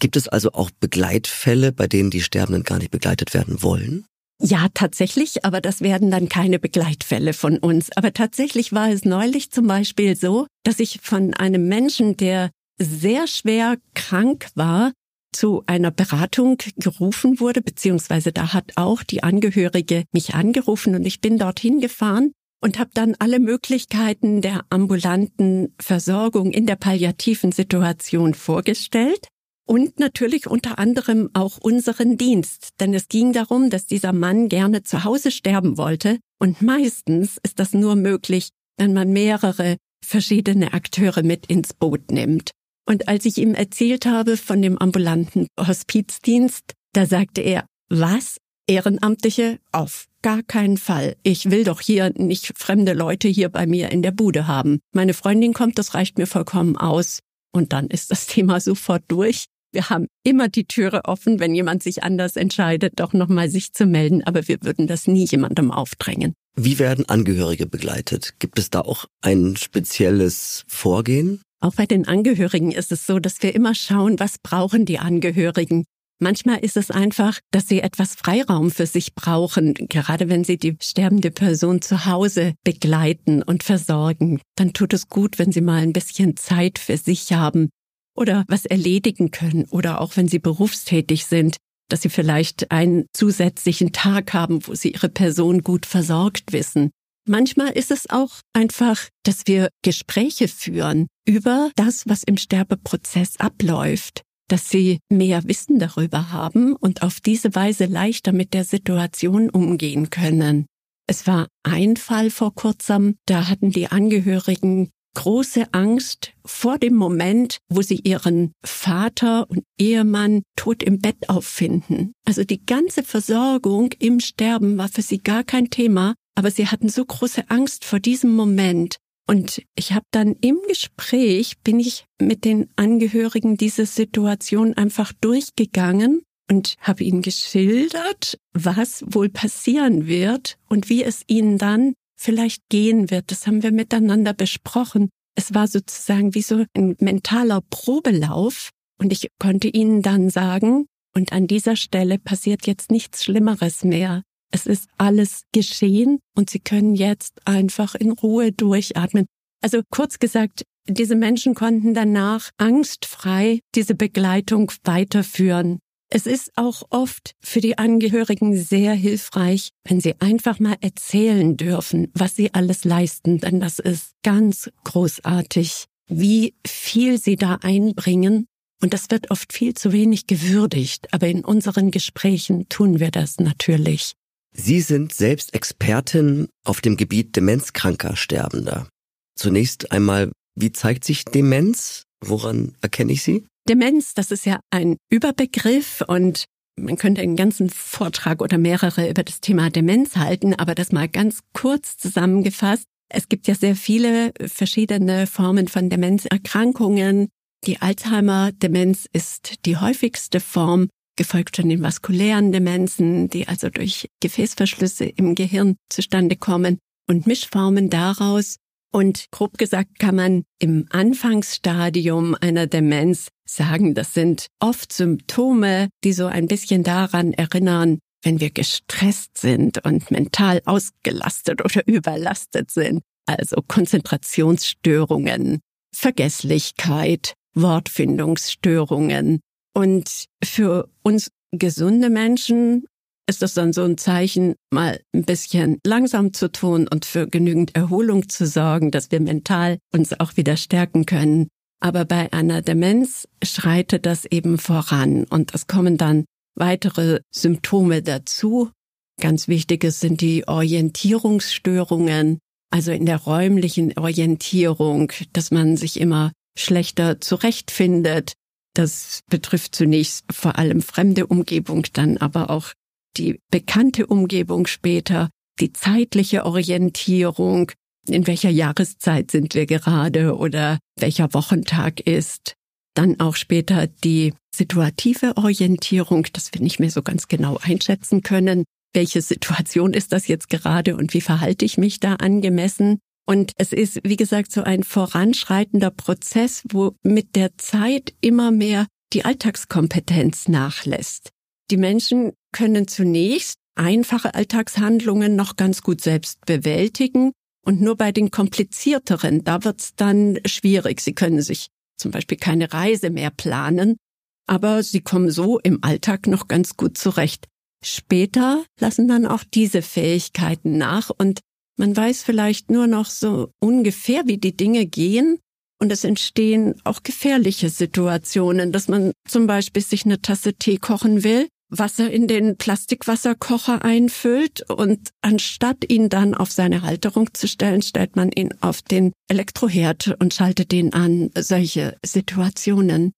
Gibt 0.00 0.16
es 0.16 0.28
also 0.28 0.52
auch 0.52 0.70
Begleitfälle, 0.70 1.72
bei 1.72 1.86
denen 1.86 2.10
die 2.10 2.20
Sterbenden 2.20 2.64
gar 2.64 2.78
nicht 2.78 2.90
begleitet 2.90 3.34
werden 3.34 3.62
wollen? 3.62 4.06
Ja, 4.40 4.68
tatsächlich, 4.72 5.44
aber 5.44 5.60
das 5.60 5.80
werden 5.80 6.12
dann 6.12 6.28
keine 6.28 6.60
Begleitfälle 6.60 7.32
von 7.32 7.58
uns. 7.58 7.90
Aber 7.96 8.12
tatsächlich 8.12 8.72
war 8.72 8.90
es 8.90 9.04
neulich 9.04 9.50
zum 9.50 9.66
Beispiel 9.66 10.16
so, 10.16 10.46
dass 10.62 10.78
ich 10.78 11.00
von 11.02 11.34
einem 11.34 11.66
Menschen, 11.66 12.16
der 12.16 12.50
sehr 12.78 13.26
schwer 13.26 13.78
krank 13.94 14.48
war, 14.54 14.92
zu 15.32 15.64
einer 15.66 15.90
Beratung 15.90 16.56
gerufen 16.76 17.40
wurde, 17.40 17.60
beziehungsweise 17.60 18.32
da 18.32 18.52
hat 18.52 18.72
auch 18.76 19.02
die 19.02 19.22
Angehörige 19.22 20.04
mich 20.12 20.34
angerufen 20.34 20.94
und 20.94 21.04
ich 21.04 21.20
bin 21.20 21.38
dorthin 21.38 21.80
gefahren 21.80 22.32
und 22.60 22.78
habe 22.78 22.90
dann 22.94 23.14
alle 23.18 23.38
Möglichkeiten 23.38 24.40
der 24.40 24.64
ambulanten 24.70 25.74
Versorgung 25.80 26.50
in 26.50 26.66
der 26.66 26.76
palliativen 26.76 27.52
Situation 27.52 28.34
vorgestellt 28.34 29.28
und 29.66 30.00
natürlich 30.00 30.46
unter 30.46 30.78
anderem 30.78 31.30
auch 31.34 31.58
unseren 31.58 32.16
Dienst, 32.16 32.70
denn 32.80 32.94
es 32.94 33.08
ging 33.08 33.32
darum, 33.32 33.70
dass 33.70 33.86
dieser 33.86 34.12
Mann 34.12 34.48
gerne 34.48 34.82
zu 34.82 35.04
Hause 35.04 35.30
sterben 35.30 35.76
wollte 35.76 36.18
und 36.40 36.62
meistens 36.62 37.38
ist 37.42 37.58
das 37.58 37.74
nur 37.74 37.94
möglich, 37.94 38.48
wenn 38.78 38.92
man 38.92 39.12
mehrere 39.12 39.76
verschiedene 40.04 40.72
Akteure 40.72 41.22
mit 41.22 41.46
ins 41.46 41.74
Boot 41.74 42.10
nimmt. 42.10 42.50
Und 42.88 43.08
als 43.08 43.26
ich 43.26 43.36
ihm 43.36 43.54
erzählt 43.54 44.06
habe 44.06 44.36
von 44.38 44.62
dem 44.62 44.78
ambulanten 44.78 45.48
Hospizdienst, 45.60 46.72
da 46.94 47.04
sagte 47.04 47.42
er, 47.42 47.66
was? 47.90 48.38
Ehrenamtliche? 48.68 49.58
Auf 49.72 50.06
gar 50.22 50.42
keinen 50.42 50.76
Fall. 50.76 51.16
Ich 51.22 51.50
will 51.50 51.64
doch 51.64 51.80
hier 51.80 52.12
nicht 52.16 52.52
fremde 52.56 52.92
Leute 52.92 53.26
hier 53.26 53.48
bei 53.48 53.66
mir 53.66 53.90
in 53.90 54.02
der 54.02 54.12
Bude 54.12 54.46
haben. 54.46 54.78
Meine 54.92 55.14
Freundin 55.14 55.54
kommt, 55.54 55.78
das 55.78 55.94
reicht 55.94 56.18
mir 56.18 56.26
vollkommen 56.26 56.76
aus. 56.76 57.20
Und 57.50 57.72
dann 57.72 57.88
ist 57.88 58.10
das 58.10 58.26
Thema 58.28 58.60
sofort 58.60 59.02
durch. 59.08 59.46
Wir 59.72 59.90
haben 59.90 60.06
immer 60.22 60.48
die 60.48 60.64
Türe 60.64 61.04
offen, 61.04 61.40
wenn 61.40 61.54
jemand 61.54 61.82
sich 61.82 62.02
anders 62.02 62.36
entscheidet, 62.36 62.94
doch 62.96 63.12
nochmal 63.12 63.50
sich 63.50 63.72
zu 63.72 63.84
melden, 63.84 64.22
aber 64.24 64.48
wir 64.48 64.62
würden 64.62 64.86
das 64.86 65.06
nie 65.06 65.26
jemandem 65.26 65.70
aufdrängen. 65.70 66.34
Wie 66.56 66.78
werden 66.78 67.08
Angehörige 67.08 67.66
begleitet? 67.66 68.34
Gibt 68.38 68.58
es 68.58 68.70
da 68.70 68.80
auch 68.80 69.04
ein 69.20 69.56
spezielles 69.56 70.64
Vorgehen? 70.68 71.42
Auch 71.60 71.74
bei 71.74 71.86
den 71.86 72.06
Angehörigen 72.06 72.72
ist 72.72 72.92
es 72.92 73.06
so, 73.06 73.18
dass 73.18 73.42
wir 73.42 73.54
immer 73.54 73.74
schauen, 73.74 74.18
was 74.18 74.38
brauchen 74.38 74.84
die 74.86 74.98
Angehörigen. 74.98 75.84
Manchmal 76.20 76.58
ist 76.58 76.76
es 76.76 76.90
einfach, 76.90 77.38
dass 77.52 77.68
sie 77.68 77.80
etwas 77.80 78.16
Freiraum 78.16 78.72
für 78.72 78.86
sich 78.86 79.14
brauchen, 79.14 79.74
gerade 79.74 80.28
wenn 80.28 80.42
sie 80.42 80.56
die 80.56 80.76
sterbende 80.82 81.30
Person 81.30 81.80
zu 81.80 82.06
Hause 82.06 82.54
begleiten 82.64 83.42
und 83.42 83.62
versorgen. 83.62 84.40
Dann 84.56 84.72
tut 84.72 84.92
es 84.94 85.08
gut, 85.08 85.38
wenn 85.38 85.52
sie 85.52 85.60
mal 85.60 85.80
ein 85.80 85.92
bisschen 85.92 86.36
Zeit 86.36 86.80
für 86.80 86.96
sich 86.96 87.32
haben 87.32 87.70
oder 88.16 88.44
was 88.48 88.64
erledigen 88.64 89.30
können 89.30 89.66
oder 89.70 90.00
auch 90.00 90.16
wenn 90.16 90.26
sie 90.26 90.40
berufstätig 90.40 91.24
sind, 91.24 91.56
dass 91.88 92.02
sie 92.02 92.10
vielleicht 92.10 92.72
einen 92.72 93.06
zusätzlichen 93.12 93.92
Tag 93.92 94.34
haben, 94.34 94.66
wo 94.66 94.74
sie 94.74 94.90
ihre 94.90 95.08
Person 95.08 95.62
gut 95.62 95.86
versorgt 95.86 96.52
wissen. 96.52 96.90
Manchmal 97.28 97.70
ist 97.70 97.92
es 97.92 98.10
auch 98.10 98.40
einfach, 98.54 99.08
dass 99.22 99.46
wir 99.46 99.68
Gespräche 99.82 100.48
führen 100.48 101.06
über 101.26 101.70
das, 101.76 102.08
was 102.08 102.24
im 102.24 102.38
Sterbeprozess 102.38 103.38
abläuft 103.38 104.22
dass 104.48 104.70
sie 104.70 104.98
mehr 105.10 105.44
Wissen 105.44 105.78
darüber 105.78 106.32
haben 106.32 106.74
und 106.74 107.02
auf 107.02 107.20
diese 107.20 107.54
Weise 107.54 107.86
leichter 107.86 108.32
mit 108.32 108.54
der 108.54 108.64
Situation 108.64 109.50
umgehen 109.50 110.10
können. 110.10 110.66
Es 111.06 111.26
war 111.26 111.48
ein 111.62 111.96
Fall 111.96 112.30
vor 112.30 112.54
kurzem, 112.54 113.16
da 113.26 113.48
hatten 113.48 113.70
die 113.70 113.88
Angehörigen 113.88 114.90
große 115.14 115.72
Angst 115.72 116.32
vor 116.44 116.78
dem 116.78 116.94
Moment, 116.94 117.58
wo 117.68 117.82
sie 117.82 118.00
ihren 118.04 118.52
Vater 118.64 119.50
und 119.50 119.64
Ehemann 119.78 120.42
tot 120.54 120.82
im 120.82 121.00
Bett 121.00 121.28
auffinden. 121.28 122.12
Also 122.24 122.44
die 122.44 122.64
ganze 122.64 123.02
Versorgung 123.02 123.90
im 123.98 124.20
Sterben 124.20 124.78
war 124.78 124.88
für 124.88 125.02
sie 125.02 125.18
gar 125.18 125.44
kein 125.44 125.70
Thema, 125.70 126.14
aber 126.36 126.50
sie 126.50 126.68
hatten 126.68 126.88
so 126.88 127.04
große 127.04 127.50
Angst 127.50 127.84
vor 127.84 127.98
diesem 127.98 128.36
Moment, 128.36 128.98
und 129.28 129.62
ich 129.76 129.92
habe 129.92 130.06
dann 130.10 130.36
im 130.40 130.58
Gespräch, 130.66 131.58
bin 131.62 131.78
ich 131.80 132.06
mit 132.20 132.46
den 132.46 132.70
Angehörigen 132.76 133.58
diese 133.58 133.84
Situation 133.84 134.72
einfach 134.74 135.12
durchgegangen 135.20 136.22
und 136.50 136.76
habe 136.80 137.04
ihnen 137.04 137.20
geschildert, 137.20 138.38
was 138.54 139.04
wohl 139.06 139.28
passieren 139.28 140.06
wird 140.06 140.56
und 140.70 140.88
wie 140.88 141.04
es 141.04 141.24
ihnen 141.26 141.58
dann 141.58 141.92
vielleicht 142.18 142.62
gehen 142.70 143.10
wird. 143.10 143.30
Das 143.30 143.46
haben 143.46 143.62
wir 143.62 143.70
miteinander 143.70 144.32
besprochen. 144.32 145.10
Es 145.36 145.52
war 145.52 145.68
sozusagen 145.68 146.34
wie 146.34 146.42
so 146.42 146.64
ein 146.74 146.96
mentaler 146.98 147.60
Probelauf 147.68 148.70
und 148.98 149.12
ich 149.12 149.28
konnte 149.38 149.68
ihnen 149.68 150.00
dann 150.00 150.30
sagen, 150.30 150.86
und 151.14 151.32
an 151.32 151.46
dieser 151.46 151.76
Stelle 151.76 152.18
passiert 152.18 152.66
jetzt 152.66 152.90
nichts 152.90 153.24
Schlimmeres 153.24 153.84
mehr. 153.84 154.22
Es 154.50 154.66
ist 154.66 154.88
alles 154.96 155.42
geschehen 155.52 156.20
und 156.34 156.50
sie 156.50 156.60
können 156.60 156.94
jetzt 156.94 157.46
einfach 157.46 157.94
in 157.94 158.12
Ruhe 158.12 158.52
durchatmen. 158.52 159.26
Also 159.62 159.82
kurz 159.90 160.18
gesagt, 160.18 160.64
diese 160.88 161.16
Menschen 161.16 161.54
konnten 161.54 161.92
danach 161.92 162.50
angstfrei 162.56 163.60
diese 163.74 163.94
Begleitung 163.94 164.72
weiterführen. 164.84 165.80
Es 166.10 166.26
ist 166.26 166.52
auch 166.56 166.84
oft 166.88 167.32
für 167.40 167.60
die 167.60 167.76
Angehörigen 167.76 168.56
sehr 168.56 168.94
hilfreich, 168.94 169.68
wenn 169.84 170.00
sie 170.00 170.18
einfach 170.20 170.58
mal 170.58 170.76
erzählen 170.80 171.58
dürfen, 171.58 172.10
was 172.14 172.34
sie 172.34 172.54
alles 172.54 172.84
leisten, 172.84 173.38
denn 173.40 173.60
das 173.60 173.78
ist 173.78 174.12
ganz 174.22 174.70
großartig, 174.84 175.84
wie 176.06 176.54
viel 176.66 177.18
sie 177.18 177.36
da 177.36 177.58
einbringen. 177.60 178.46
Und 178.80 178.94
das 178.94 179.10
wird 179.10 179.30
oft 179.30 179.52
viel 179.52 179.74
zu 179.74 179.92
wenig 179.92 180.26
gewürdigt, 180.26 181.12
aber 181.12 181.26
in 181.26 181.44
unseren 181.44 181.90
Gesprächen 181.90 182.68
tun 182.70 183.00
wir 183.00 183.10
das 183.10 183.38
natürlich. 183.38 184.14
Sie 184.60 184.80
sind 184.80 185.14
selbst 185.14 185.54
Expertin 185.54 186.48
auf 186.64 186.80
dem 186.80 186.96
Gebiet 186.96 187.36
demenzkranker 187.36 188.16
Sterbender. 188.16 188.88
Zunächst 189.36 189.92
einmal, 189.92 190.32
wie 190.56 190.72
zeigt 190.72 191.04
sich 191.04 191.24
Demenz? 191.24 192.02
Woran 192.24 192.74
erkenne 192.80 193.12
ich 193.12 193.22
sie? 193.22 193.46
Demenz, 193.68 194.14
das 194.14 194.32
ist 194.32 194.46
ja 194.46 194.58
ein 194.70 194.96
Überbegriff 195.10 196.02
und 196.06 196.44
man 196.76 196.96
könnte 196.96 197.20
einen 197.20 197.36
ganzen 197.36 197.70
Vortrag 197.70 198.42
oder 198.42 198.58
mehrere 198.58 199.08
über 199.08 199.22
das 199.22 199.40
Thema 199.40 199.70
Demenz 199.70 200.16
halten, 200.16 200.54
aber 200.54 200.74
das 200.74 200.90
mal 200.90 201.08
ganz 201.08 201.40
kurz 201.52 201.96
zusammengefasst. 201.96 202.84
Es 203.08 203.28
gibt 203.28 203.46
ja 203.46 203.54
sehr 203.54 203.76
viele 203.76 204.32
verschiedene 204.44 205.26
Formen 205.26 205.68
von 205.68 205.88
Demenzerkrankungen. 205.88 207.28
Die 207.64 207.80
Alzheimer-Demenz 207.80 209.06
ist 209.12 209.64
die 209.66 209.76
häufigste 209.76 210.40
Form, 210.40 210.88
gefolgt 211.18 211.56
von 211.56 211.68
den 211.68 211.82
vaskulären 211.82 212.52
Demenzen, 212.52 213.28
die 213.28 213.46
also 213.46 213.68
durch 213.68 214.08
Gefäßverschlüsse 214.20 215.04
im 215.04 215.34
Gehirn 215.34 215.76
zustande 215.90 216.36
kommen 216.36 216.78
und 217.06 217.26
Mischformen 217.26 217.90
daraus 217.90 218.56
und 218.90 219.26
grob 219.30 219.58
gesagt 219.58 219.98
kann 219.98 220.14
man 220.14 220.44
im 220.58 220.86
Anfangsstadium 220.90 222.34
einer 222.40 222.66
Demenz 222.66 223.28
sagen, 223.44 223.94
das 223.94 224.14
sind 224.14 224.46
oft 224.60 224.92
Symptome, 224.92 225.88
die 226.04 226.12
so 226.12 226.26
ein 226.26 226.46
bisschen 226.46 226.84
daran 226.84 227.34
erinnern, 227.34 227.98
wenn 228.22 228.40
wir 228.40 228.50
gestresst 228.50 229.36
sind 229.38 229.84
und 229.84 230.10
mental 230.10 230.62
ausgelastet 230.64 231.62
oder 231.64 231.86
überlastet 231.86 232.70
sind. 232.70 233.02
Also 233.26 233.62
Konzentrationsstörungen, 233.66 235.60
Vergesslichkeit, 235.94 237.34
Wortfindungsstörungen. 237.54 239.40
Und 239.78 240.24
für 240.42 240.88
uns 241.04 241.30
gesunde 241.52 242.10
Menschen 242.10 242.88
ist 243.28 243.42
das 243.42 243.54
dann 243.54 243.72
so 243.72 243.84
ein 243.84 243.96
Zeichen, 243.96 244.56
mal 244.72 245.00
ein 245.14 245.22
bisschen 245.22 245.78
langsam 245.86 246.32
zu 246.32 246.50
tun 246.50 246.88
und 246.88 247.04
für 247.04 247.28
genügend 247.28 247.76
Erholung 247.76 248.28
zu 248.28 248.44
sorgen, 248.44 248.90
dass 248.90 249.12
wir 249.12 249.20
mental 249.20 249.78
uns 249.94 250.18
auch 250.18 250.36
wieder 250.36 250.56
stärken 250.56 251.06
können. 251.06 251.46
Aber 251.78 252.04
bei 252.04 252.32
einer 252.32 252.60
Demenz 252.60 253.28
schreitet 253.40 254.04
das 254.04 254.24
eben 254.24 254.58
voran 254.58 255.22
und 255.30 255.54
es 255.54 255.68
kommen 255.68 255.96
dann 255.96 256.24
weitere 256.56 257.20
Symptome 257.30 258.02
dazu. 258.02 258.72
Ganz 259.20 259.46
wichtiges 259.46 260.00
sind 260.00 260.22
die 260.22 260.48
Orientierungsstörungen, 260.48 262.40
also 262.70 262.90
in 262.90 263.06
der 263.06 263.18
räumlichen 263.18 263.96
Orientierung, 263.96 265.12
dass 265.34 265.52
man 265.52 265.76
sich 265.76 266.00
immer 266.00 266.32
schlechter 266.58 267.20
zurechtfindet. 267.20 268.32
Das 268.78 269.24
betrifft 269.28 269.74
zunächst 269.74 270.24
vor 270.30 270.56
allem 270.56 270.82
fremde 270.82 271.26
Umgebung, 271.26 271.84
dann 271.94 272.16
aber 272.16 272.48
auch 272.48 272.74
die 273.16 273.40
bekannte 273.50 274.06
Umgebung 274.06 274.68
später, 274.68 275.30
die 275.58 275.72
zeitliche 275.72 276.46
Orientierung, 276.46 277.72
in 278.06 278.28
welcher 278.28 278.50
Jahreszeit 278.50 279.32
sind 279.32 279.56
wir 279.56 279.66
gerade 279.66 280.36
oder 280.36 280.78
welcher 280.96 281.34
Wochentag 281.34 281.98
ist. 281.98 282.54
Dann 282.94 283.18
auch 283.18 283.34
später 283.34 283.88
die 283.88 284.32
situative 284.54 285.36
Orientierung, 285.36 286.28
dass 286.32 286.54
wir 286.54 286.60
nicht 286.60 286.78
mehr 286.78 286.92
so 286.92 287.02
ganz 287.02 287.26
genau 287.26 287.58
einschätzen 287.60 288.22
können, 288.22 288.62
welche 288.94 289.22
Situation 289.22 289.92
ist 289.92 290.12
das 290.12 290.28
jetzt 290.28 290.50
gerade 290.50 290.96
und 290.96 291.14
wie 291.14 291.20
verhalte 291.20 291.64
ich 291.64 291.78
mich 291.78 291.98
da 291.98 292.14
angemessen. 292.14 293.00
Und 293.28 293.52
es 293.58 293.74
ist, 293.74 294.00
wie 294.04 294.16
gesagt, 294.16 294.52
so 294.52 294.62
ein 294.62 294.84
voranschreitender 294.84 295.90
Prozess, 295.90 296.62
wo 296.70 296.94
mit 297.02 297.36
der 297.36 297.58
Zeit 297.58 298.14
immer 298.22 298.50
mehr 298.50 298.86
die 299.12 299.26
Alltagskompetenz 299.26 300.48
nachlässt. 300.48 301.28
Die 301.70 301.76
Menschen 301.76 302.32
können 302.52 302.88
zunächst 302.88 303.56
einfache 303.74 304.34
Alltagshandlungen 304.34 305.36
noch 305.36 305.56
ganz 305.56 305.82
gut 305.82 306.00
selbst 306.00 306.46
bewältigen 306.46 307.32
und 307.66 307.82
nur 307.82 307.96
bei 307.96 308.12
den 308.12 308.30
komplizierteren, 308.30 309.44
da 309.44 309.62
wird's 309.62 309.94
dann 309.94 310.38
schwierig. 310.46 311.02
Sie 311.02 311.12
können 311.12 311.42
sich 311.42 311.68
zum 311.98 312.12
Beispiel 312.12 312.38
keine 312.38 312.72
Reise 312.72 313.10
mehr 313.10 313.30
planen, 313.30 313.98
aber 314.46 314.82
sie 314.82 315.02
kommen 315.02 315.30
so 315.30 315.58
im 315.58 315.80
Alltag 315.82 316.26
noch 316.28 316.48
ganz 316.48 316.78
gut 316.78 316.96
zurecht. 316.96 317.46
Später 317.84 318.64
lassen 318.80 319.06
dann 319.06 319.26
auch 319.26 319.44
diese 319.44 319.82
Fähigkeiten 319.82 320.78
nach 320.78 321.10
und 321.10 321.40
man 321.78 321.96
weiß 321.96 322.22
vielleicht 322.22 322.70
nur 322.70 322.86
noch 322.86 323.06
so 323.06 323.50
ungefähr, 323.60 324.22
wie 324.26 324.38
die 324.38 324.56
Dinge 324.56 324.86
gehen. 324.86 325.38
Und 325.80 325.92
es 325.92 326.02
entstehen 326.02 326.74
auch 326.82 327.04
gefährliche 327.04 327.70
Situationen, 327.70 328.72
dass 328.72 328.88
man 328.88 329.12
zum 329.28 329.46
Beispiel 329.46 329.82
sich 329.82 330.04
eine 330.04 330.20
Tasse 330.20 330.54
Tee 330.54 330.78
kochen 330.78 331.22
will 331.22 331.48
Wasser 331.70 332.10
in 332.10 332.26
den 332.26 332.56
Plastikwasserkocher 332.56 333.84
einfüllt 333.84 334.62
und 334.70 335.10
anstatt 335.20 335.90
ihn 335.90 336.08
dann 336.08 336.34
auf 336.34 336.50
seine 336.50 336.82
Halterung 336.82 337.34
zu 337.34 337.46
stellen, 337.46 337.82
stellt 337.82 338.16
man 338.16 338.32
ihn 338.32 338.54
auf 338.60 338.82
den 338.82 339.12
Elektroherd 339.28 340.16
und 340.18 340.32
schaltet 340.32 340.72
ihn 340.72 340.92
an. 340.92 341.30
Solche 341.36 341.96
Situationen. 342.04 343.12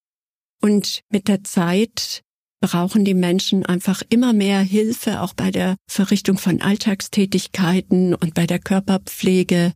Und 0.61 1.01
mit 1.11 1.29
der 1.29 1.45
Zeit 1.45 2.23
brauchen 2.61 3.05
die 3.05 3.15
Menschen 3.15 3.65
einfach 3.65 4.03
immer 4.09 4.33
mehr 4.33 4.61
Hilfe, 4.61 5.21
auch 5.23 5.35
bei 5.35 5.51
der 5.51 5.77
Verrichtung 5.89 6.39
von 6.39 6.61
Alltagstätigkeiten 6.61 8.15
und 8.15 8.35
bei 8.35 8.47
der 8.47 8.59
Körperpflege. 8.59 9.73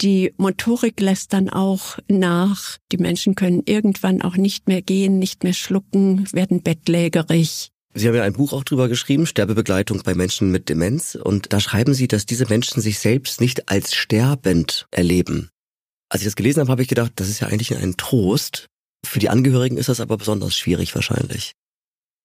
Die 0.00 0.32
Motorik 0.36 1.00
lässt 1.00 1.32
dann 1.32 1.48
auch 1.48 1.98
nach. 2.08 2.78
Die 2.92 2.98
Menschen 2.98 3.34
können 3.34 3.62
irgendwann 3.66 4.22
auch 4.22 4.36
nicht 4.36 4.68
mehr 4.68 4.80
gehen, 4.80 5.18
nicht 5.18 5.42
mehr 5.42 5.54
schlucken, 5.54 6.32
werden 6.32 6.62
bettlägerig. 6.62 7.70
Sie 7.94 8.06
haben 8.06 8.14
ja 8.14 8.22
ein 8.22 8.34
Buch 8.34 8.52
auch 8.52 8.62
drüber 8.62 8.88
geschrieben, 8.88 9.26
Sterbebegleitung 9.26 10.02
bei 10.04 10.14
Menschen 10.14 10.52
mit 10.52 10.68
Demenz. 10.68 11.16
Und 11.16 11.52
da 11.52 11.58
schreiben 11.58 11.94
Sie, 11.94 12.06
dass 12.06 12.26
diese 12.26 12.46
Menschen 12.46 12.80
sich 12.80 13.00
selbst 13.00 13.40
nicht 13.40 13.68
als 13.68 13.94
sterbend 13.94 14.86
erleben. 14.92 15.50
Als 16.08 16.22
ich 16.22 16.26
das 16.26 16.36
gelesen 16.36 16.60
habe, 16.60 16.70
habe 16.70 16.82
ich 16.82 16.88
gedacht, 16.88 17.12
das 17.16 17.28
ist 17.28 17.40
ja 17.40 17.48
eigentlich 17.48 17.76
ein 17.76 17.96
Trost. 17.96 18.68
Für 19.04 19.18
die 19.18 19.28
Angehörigen 19.28 19.78
ist 19.78 19.88
das 19.88 20.00
aber 20.00 20.16
besonders 20.16 20.56
schwierig 20.56 20.94
wahrscheinlich. 20.94 21.54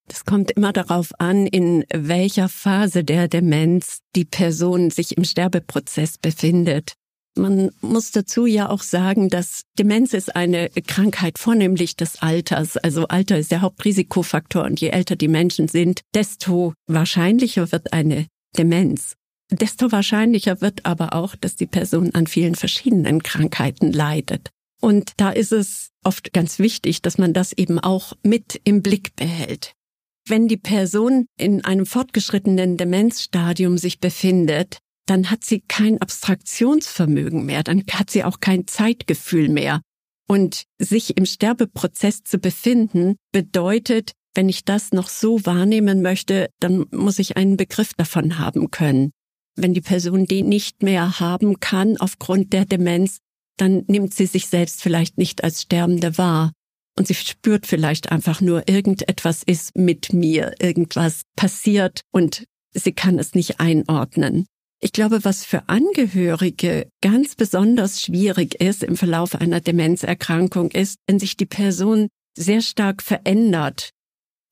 Das 0.07 0.25
kommt 0.25 0.51
immer 0.51 0.73
darauf 0.73 1.11
an, 1.19 1.47
in 1.47 1.85
welcher 1.93 2.49
Phase 2.49 3.03
der 3.03 3.27
Demenz 3.27 3.99
die 4.15 4.25
Person 4.25 4.89
sich 4.89 5.17
im 5.17 5.23
Sterbeprozess 5.23 6.17
befindet. 6.17 6.93
Man 7.35 7.71
muss 7.81 8.11
dazu 8.11 8.45
ja 8.45 8.69
auch 8.69 8.83
sagen, 8.83 9.27
dass 9.29 9.63
Demenz 9.79 10.13
ist 10.13 10.35
eine 10.35 10.69
Krankheit 10.69 11.39
vornehmlich 11.39 11.95
des 11.95 12.21
Alters. 12.21 12.77
Also 12.77 13.07
Alter 13.07 13.39
ist 13.39 13.51
der 13.51 13.61
Hauptrisikofaktor 13.61 14.63
und 14.63 14.79
je 14.79 14.89
älter 14.89 15.15
die 15.15 15.27
Menschen 15.27 15.67
sind, 15.67 16.01
desto 16.13 16.73
wahrscheinlicher 16.85 17.71
wird 17.71 17.91
eine 17.91 18.27
Demenz. 18.55 19.15
Desto 19.49 19.91
wahrscheinlicher 19.91 20.61
wird 20.61 20.85
aber 20.85 21.13
auch, 21.13 21.35
dass 21.35 21.55
die 21.55 21.65
Person 21.65 22.13
an 22.13 22.27
vielen 22.27 22.55
verschiedenen 22.55 23.23
Krankheiten 23.23 23.91
leidet. 23.91 24.49
Und 24.79 25.13
da 25.17 25.31
ist 25.31 25.51
es 25.51 25.89
oft 26.03 26.33
ganz 26.33 26.59
wichtig, 26.59 27.01
dass 27.01 27.17
man 27.17 27.33
das 27.33 27.53
eben 27.53 27.79
auch 27.79 28.13
mit 28.21 28.59
im 28.63 28.83
Blick 28.83 29.15
behält. 29.15 29.73
Wenn 30.27 30.47
die 30.47 30.57
Person 30.57 31.25
in 31.38 31.65
einem 31.65 31.86
fortgeschrittenen 31.86 32.77
Demenzstadium 32.77 33.77
sich 33.77 33.99
befindet, 33.99 34.79
dann 35.05 35.29
hat 35.29 35.43
sie 35.43 35.62
kein 35.67 35.99
Abstraktionsvermögen 36.01 37.45
mehr, 37.45 37.63
dann 37.63 37.83
hat 37.91 38.09
sie 38.09 38.23
auch 38.23 38.39
kein 38.39 38.67
Zeitgefühl 38.67 39.49
mehr. 39.49 39.81
Und 40.29 40.63
sich 40.79 41.17
im 41.17 41.25
Sterbeprozess 41.25 42.23
zu 42.23 42.38
befinden, 42.38 43.15
bedeutet, 43.33 44.13
wenn 44.33 44.47
ich 44.47 44.63
das 44.63 44.93
noch 44.93 45.09
so 45.09 45.45
wahrnehmen 45.45 46.01
möchte, 46.01 46.49
dann 46.59 46.86
muss 46.91 47.19
ich 47.19 47.36
einen 47.36 47.57
Begriff 47.57 47.93
davon 47.93 48.39
haben 48.39 48.71
können. 48.71 49.12
Wenn 49.55 49.73
die 49.73 49.81
Person 49.81 50.25
den 50.25 50.49
nicht 50.49 50.81
mehr 50.81 51.19
haben 51.19 51.59
kann 51.59 51.97
aufgrund 51.97 52.53
der 52.53 52.65
Demenz, 52.65 53.17
dann 53.57 53.83
nimmt 53.88 54.13
sie 54.13 54.25
sich 54.25 54.47
selbst 54.47 54.81
vielleicht 54.81 55.17
nicht 55.17 55.43
als 55.43 55.62
Sterbende 55.62 56.17
wahr. 56.17 56.51
Und 56.97 57.08
sie 57.08 57.15
spürt 57.15 57.65
vielleicht 57.65 58.12
einfach 58.12 58.39
nur, 58.41 58.67
irgendetwas 58.67 59.43
ist 59.43 59.75
mit 59.75 60.13
mir, 60.13 60.53
irgendwas 60.60 61.23
passiert 61.36 62.01
und 62.12 62.45
sie 62.73 62.93
kann 62.93 63.17
es 63.17 63.34
nicht 63.34 63.60
einordnen. 63.60 64.45
Ich 64.79 64.91
glaube, 64.91 65.23
was 65.23 65.45
für 65.45 65.69
Angehörige 65.69 66.89
ganz 67.01 67.36
besonders 67.36 68.01
schwierig 68.01 68.60
ist 68.60 68.84
im 68.84 68.97
Verlauf 68.97 69.34
einer 69.34 69.62
Demenzerkrankung 69.62 70.71
ist, 70.71 70.97
wenn 71.08 71.19
sich 71.19 71.38
die 71.38 71.45
Person 71.45 72.10
sehr 72.38 72.62
stark 72.62 73.01
verändert, 73.01 73.91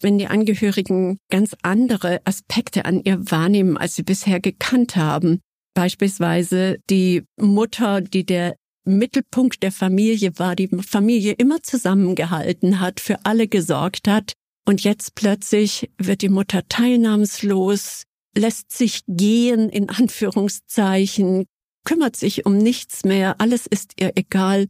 wenn 0.02 0.18
die 0.18 0.28
Angehörigen 0.28 1.18
ganz 1.30 1.56
andere 1.64 2.22
Aspekte 2.24 2.86
an 2.86 3.04
ihr 3.04 3.30
wahrnehmen, 3.30 3.78
als 3.78 3.96
sie 3.96 4.04
bisher 4.04 4.40
gekannt 4.40 4.96
haben. 4.96 5.42
Beispielsweise 5.74 6.78
die 6.90 7.24
Mutter, 7.38 8.00
die 8.00 8.26
der 8.26 8.56
Mittelpunkt 8.84 9.62
der 9.64 9.72
Familie 9.72 10.38
war, 10.38 10.56
die 10.56 10.68
Familie 10.68 11.34
immer 11.34 11.62
zusammengehalten 11.62 12.80
hat, 12.80 13.00
für 13.00 13.26
alle 13.26 13.48
gesorgt 13.48 14.08
hat. 14.08 14.34
Und 14.66 14.84
jetzt 14.84 15.16
plötzlich 15.16 15.90
wird 15.98 16.22
die 16.22 16.30
Mutter 16.30 16.68
teilnahmslos, 16.68 18.04
lässt 18.36 18.72
sich 18.72 19.02
gehen 19.08 19.70
in 19.70 19.90
Anführungszeichen, 19.90 21.46
kümmert 21.84 22.16
sich 22.16 22.46
um 22.46 22.58
nichts 22.58 23.04
mehr, 23.04 23.40
alles 23.40 23.68
ist 23.68 23.94
ihr 24.00 24.14
egal. 24.16 24.68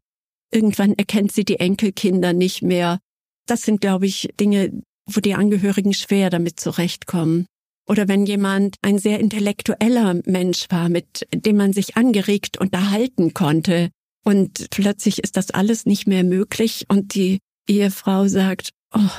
Irgendwann 0.52 0.94
erkennt 0.94 1.32
sie 1.32 1.46
die 1.46 1.60
Enkelkinder 1.60 2.34
nicht 2.34 2.62
mehr. 2.62 3.00
Das 3.48 3.64
sind, 3.64 3.82
glaube 3.82 4.06
ich, 4.06 4.30
Dinge, 4.40 4.82
wo 5.06 5.20
die 5.20 5.36
Angehörigen 5.36 5.94
schwer 5.94 6.30
damit 6.30 6.60
zurechtkommen. 6.60 7.46
Oder 7.88 8.08
wenn 8.08 8.26
jemand 8.26 8.76
ein 8.82 9.00
sehr 9.00 9.20
intellektueller 9.20 10.22
Mensch 10.26 10.68
war, 10.70 10.90
mit 10.90 11.28
dem 11.34 11.58
man 11.58 11.74
sich 11.74 11.98
angeregt 11.98 12.58
unterhalten 12.58 13.34
konnte, 13.34 13.90
und 14.24 14.70
plötzlich 14.70 15.20
ist 15.20 15.38
das 15.38 15.52
alles 15.52 15.86
nicht 15.86 16.08
mehr 16.08 16.24
möglich 16.24 16.86
und 16.90 17.16
die 17.16 17.40
Ehefrau 17.68 18.28
sagt, 18.28 18.70
oh, 18.94 19.10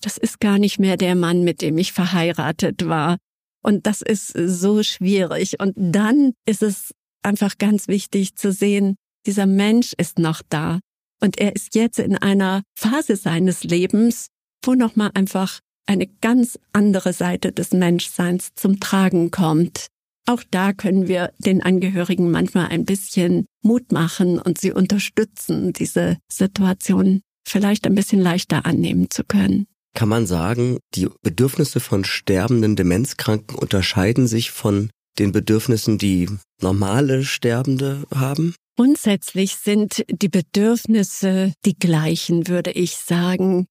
das 0.00 0.18
ist 0.18 0.40
gar 0.40 0.58
nicht 0.58 0.78
mehr 0.78 0.96
der 0.96 1.14
Mann, 1.14 1.44
mit 1.44 1.62
dem 1.62 1.78
ich 1.78 1.92
verheiratet 1.92 2.86
war. 2.86 3.18
Und 3.62 3.86
das 3.86 4.02
ist 4.02 4.28
so 4.28 4.82
schwierig. 4.82 5.60
Und 5.60 5.74
dann 5.76 6.32
ist 6.46 6.62
es 6.62 6.92
einfach 7.22 7.58
ganz 7.58 7.86
wichtig 7.88 8.36
zu 8.36 8.52
sehen, 8.52 8.96
dieser 9.26 9.46
Mensch 9.46 9.92
ist 9.96 10.18
noch 10.18 10.42
da. 10.48 10.80
Und 11.20 11.38
er 11.38 11.54
ist 11.54 11.76
jetzt 11.76 12.00
in 12.00 12.16
einer 12.16 12.62
Phase 12.76 13.14
seines 13.14 13.62
Lebens, 13.62 14.26
wo 14.64 14.74
nochmal 14.74 15.12
einfach 15.14 15.60
eine 15.86 16.08
ganz 16.08 16.58
andere 16.72 17.12
Seite 17.12 17.52
des 17.52 17.72
Menschseins 17.72 18.54
zum 18.54 18.80
Tragen 18.80 19.30
kommt. 19.30 19.88
Auch 20.26 20.42
da 20.50 20.72
können 20.72 21.08
wir 21.08 21.32
den 21.38 21.62
Angehörigen 21.62 22.30
manchmal 22.30 22.68
ein 22.68 22.84
bisschen 22.84 23.46
Mut 23.62 23.90
machen 23.92 24.38
und 24.38 24.58
sie 24.58 24.72
unterstützen, 24.72 25.72
diese 25.72 26.18
Situation 26.30 27.22
vielleicht 27.46 27.86
ein 27.86 27.94
bisschen 27.94 28.20
leichter 28.20 28.64
annehmen 28.66 29.08
zu 29.10 29.24
können. 29.24 29.66
Kann 29.94 30.08
man 30.08 30.26
sagen, 30.26 30.78
die 30.94 31.08
Bedürfnisse 31.22 31.80
von 31.80 32.04
sterbenden 32.04 32.76
Demenzkranken 32.76 33.56
unterscheiden 33.56 34.26
sich 34.26 34.50
von 34.50 34.90
den 35.18 35.32
Bedürfnissen, 35.32 35.98
die 35.98 36.28
normale 36.60 37.24
Sterbende 37.24 38.04
haben? 38.14 38.54
Grundsätzlich 38.76 39.56
sind 39.56 40.02
die 40.08 40.30
Bedürfnisse 40.30 41.52
die 41.66 41.78
gleichen, 41.78 42.48
würde 42.48 42.70
ich 42.70 42.96
sagen. 42.96 43.66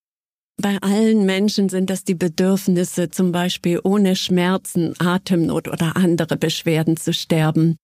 Bei 0.61 0.77
allen 0.81 1.25
Menschen 1.25 1.69
sind 1.69 1.89
das 1.89 2.03
die 2.03 2.13
Bedürfnisse, 2.13 3.09
zum 3.09 3.31
Beispiel 3.31 3.79
ohne 3.83 4.15
Schmerzen, 4.15 4.93
Atemnot 4.99 5.67
oder 5.67 5.95
andere 5.95 6.37
Beschwerden 6.37 6.97
zu 6.97 7.13
sterben. 7.13 7.77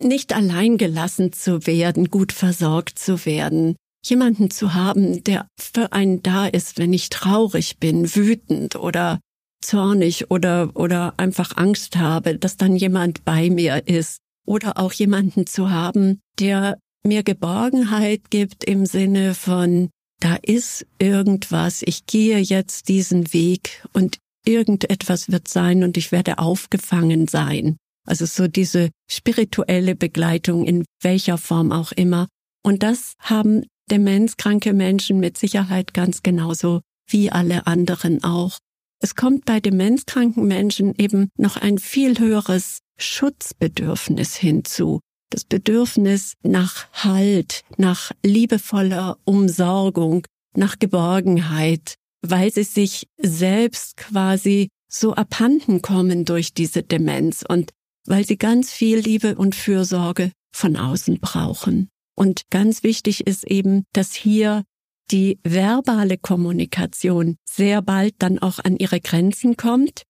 Nicht 0.00 0.32
allein 0.32 0.78
gelassen 0.78 1.32
zu 1.32 1.66
werden, 1.66 2.08
gut 2.08 2.30
versorgt 2.32 3.00
zu 3.00 3.26
werden, 3.26 3.74
jemanden 4.06 4.48
zu 4.52 4.74
haben, 4.74 5.24
der 5.24 5.48
für 5.58 5.92
einen 5.92 6.22
da 6.22 6.46
ist, 6.46 6.78
wenn 6.78 6.92
ich 6.92 7.08
traurig 7.08 7.78
bin, 7.78 8.14
wütend 8.14 8.76
oder 8.76 9.18
zornig 9.60 10.30
oder, 10.30 10.70
oder 10.74 11.14
einfach 11.16 11.56
Angst 11.56 11.96
habe, 11.96 12.38
dass 12.38 12.56
dann 12.56 12.76
jemand 12.76 13.24
bei 13.24 13.50
mir 13.50 13.88
ist. 13.88 14.18
Oder 14.46 14.78
auch 14.78 14.92
jemanden 14.92 15.46
zu 15.46 15.70
haben, 15.70 16.20
der 16.38 16.78
mir 17.04 17.24
Geborgenheit 17.24 18.30
gibt 18.30 18.62
im 18.62 18.86
Sinne 18.86 19.34
von, 19.34 19.90
da 20.20 20.36
ist 20.36 20.86
irgendwas, 20.98 21.82
ich 21.82 22.06
gehe 22.06 22.38
jetzt 22.38 22.88
diesen 22.88 23.32
Weg 23.32 23.82
und 23.92 24.18
irgendetwas 24.46 25.30
wird 25.30 25.48
sein 25.48 25.82
und 25.82 25.96
ich 25.96 26.12
werde 26.12 26.38
aufgefangen 26.38 27.26
sein. 27.26 27.76
Also 28.06 28.26
so 28.26 28.48
diese 28.48 28.90
spirituelle 29.10 29.94
Begleitung 29.94 30.64
in 30.64 30.84
welcher 31.02 31.38
Form 31.38 31.72
auch 31.72 31.92
immer. 31.92 32.28
Und 32.62 32.82
das 32.82 33.14
haben 33.18 33.64
demenzkranke 33.90 34.72
Menschen 34.72 35.20
mit 35.20 35.38
Sicherheit 35.38 35.94
ganz 35.94 36.22
genauso 36.22 36.80
wie 37.08 37.30
alle 37.30 37.66
anderen 37.66 38.22
auch. 38.22 38.58
Es 39.02 39.14
kommt 39.14 39.46
bei 39.46 39.60
demenzkranken 39.60 40.46
Menschen 40.46 40.94
eben 40.96 41.30
noch 41.38 41.56
ein 41.56 41.78
viel 41.78 42.18
höheres 42.18 42.80
Schutzbedürfnis 42.98 44.36
hinzu 44.36 45.00
das 45.30 45.44
Bedürfnis 45.44 46.34
nach 46.42 46.86
Halt, 46.92 47.62
nach 47.76 48.12
liebevoller 48.22 49.18
Umsorgung, 49.24 50.26
nach 50.54 50.78
Geborgenheit, 50.78 51.94
weil 52.22 52.52
sie 52.52 52.64
sich 52.64 53.06
selbst 53.16 53.96
quasi 53.96 54.68
so 54.88 55.14
abhanden 55.14 55.82
kommen 55.82 56.24
durch 56.24 56.52
diese 56.52 56.82
Demenz 56.82 57.44
und 57.48 57.70
weil 58.06 58.26
sie 58.26 58.36
ganz 58.36 58.72
viel 58.72 58.98
Liebe 58.98 59.36
und 59.36 59.54
Fürsorge 59.54 60.32
von 60.52 60.76
außen 60.76 61.20
brauchen. 61.20 61.88
Und 62.16 62.42
ganz 62.50 62.82
wichtig 62.82 63.26
ist 63.26 63.46
eben, 63.46 63.84
dass 63.92 64.12
hier 64.12 64.64
die 65.10 65.38
verbale 65.42 66.18
Kommunikation 66.18 67.36
sehr 67.48 67.82
bald 67.82 68.14
dann 68.18 68.38
auch 68.38 68.58
an 68.58 68.76
ihre 68.76 69.00
Grenzen 69.00 69.56
kommt 69.56 70.02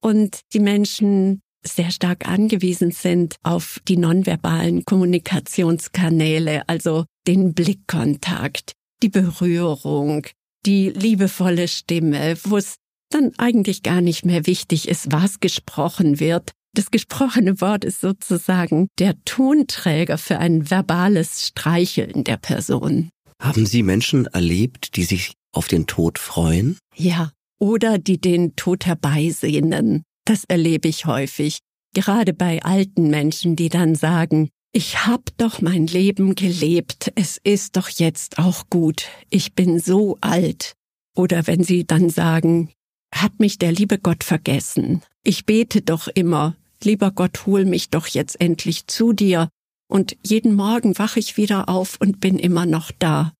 und 0.00 0.40
die 0.52 0.60
Menschen 0.60 1.40
sehr 1.66 1.90
stark 1.90 2.28
angewiesen 2.28 2.90
sind 2.90 3.36
auf 3.42 3.80
die 3.88 3.96
nonverbalen 3.96 4.84
Kommunikationskanäle, 4.84 6.68
also 6.68 7.04
den 7.26 7.54
Blickkontakt, 7.54 8.72
die 9.02 9.08
Berührung, 9.08 10.26
die 10.64 10.90
liebevolle 10.90 11.68
Stimme, 11.68 12.36
wo 12.44 12.56
es 12.56 12.76
dann 13.10 13.32
eigentlich 13.38 13.82
gar 13.82 14.00
nicht 14.00 14.24
mehr 14.24 14.46
wichtig 14.46 14.88
ist, 14.88 15.12
was 15.12 15.40
gesprochen 15.40 16.20
wird. 16.20 16.52
Das 16.74 16.90
gesprochene 16.90 17.60
Wort 17.60 17.84
ist 17.84 18.00
sozusagen 18.00 18.88
der 18.98 19.14
Tonträger 19.24 20.18
für 20.18 20.38
ein 20.38 20.70
verbales 20.70 21.46
Streicheln 21.46 22.24
der 22.24 22.36
Person. 22.36 23.10
Haben 23.40 23.66
Sie 23.66 23.82
Menschen 23.82 24.26
erlebt, 24.26 24.96
die 24.96 25.04
sich 25.04 25.32
auf 25.52 25.68
den 25.68 25.86
Tod 25.86 26.18
freuen? 26.18 26.78
Ja, 26.94 27.30
oder 27.58 27.98
die 27.98 28.20
den 28.20 28.56
Tod 28.56 28.86
herbeisehnen. 28.86 30.02
Das 30.26 30.42
erlebe 30.44 30.88
ich 30.88 31.06
häufig, 31.06 31.60
gerade 31.94 32.34
bei 32.34 32.62
alten 32.62 33.08
Menschen, 33.08 33.54
die 33.54 33.68
dann 33.68 33.94
sagen, 33.94 34.50
ich 34.72 35.06
hab 35.06 35.30
doch 35.38 35.62
mein 35.62 35.86
Leben 35.86 36.34
gelebt, 36.34 37.12
es 37.14 37.40
ist 37.42 37.76
doch 37.76 37.88
jetzt 37.88 38.38
auch 38.38 38.68
gut, 38.68 39.06
ich 39.30 39.54
bin 39.54 39.78
so 39.78 40.18
alt. 40.20 40.74
Oder 41.14 41.46
wenn 41.46 41.62
sie 41.62 41.86
dann 41.86 42.10
sagen, 42.10 42.70
hat 43.14 43.38
mich 43.38 43.58
der 43.58 43.70
liebe 43.70 43.98
Gott 43.98 44.24
vergessen, 44.24 45.00
ich 45.22 45.46
bete 45.46 45.80
doch 45.80 46.08
immer, 46.08 46.56
lieber 46.82 47.12
Gott, 47.12 47.46
hol 47.46 47.64
mich 47.64 47.90
doch 47.90 48.08
jetzt 48.08 48.40
endlich 48.40 48.88
zu 48.88 49.12
dir, 49.12 49.48
und 49.88 50.16
jeden 50.24 50.56
Morgen 50.56 50.98
wache 50.98 51.20
ich 51.20 51.36
wieder 51.36 51.68
auf 51.68 52.00
und 52.00 52.18
bin 52.18 52.40
immer 52.40 52.66
noch 52.66 52.90
da. 52.90 53.32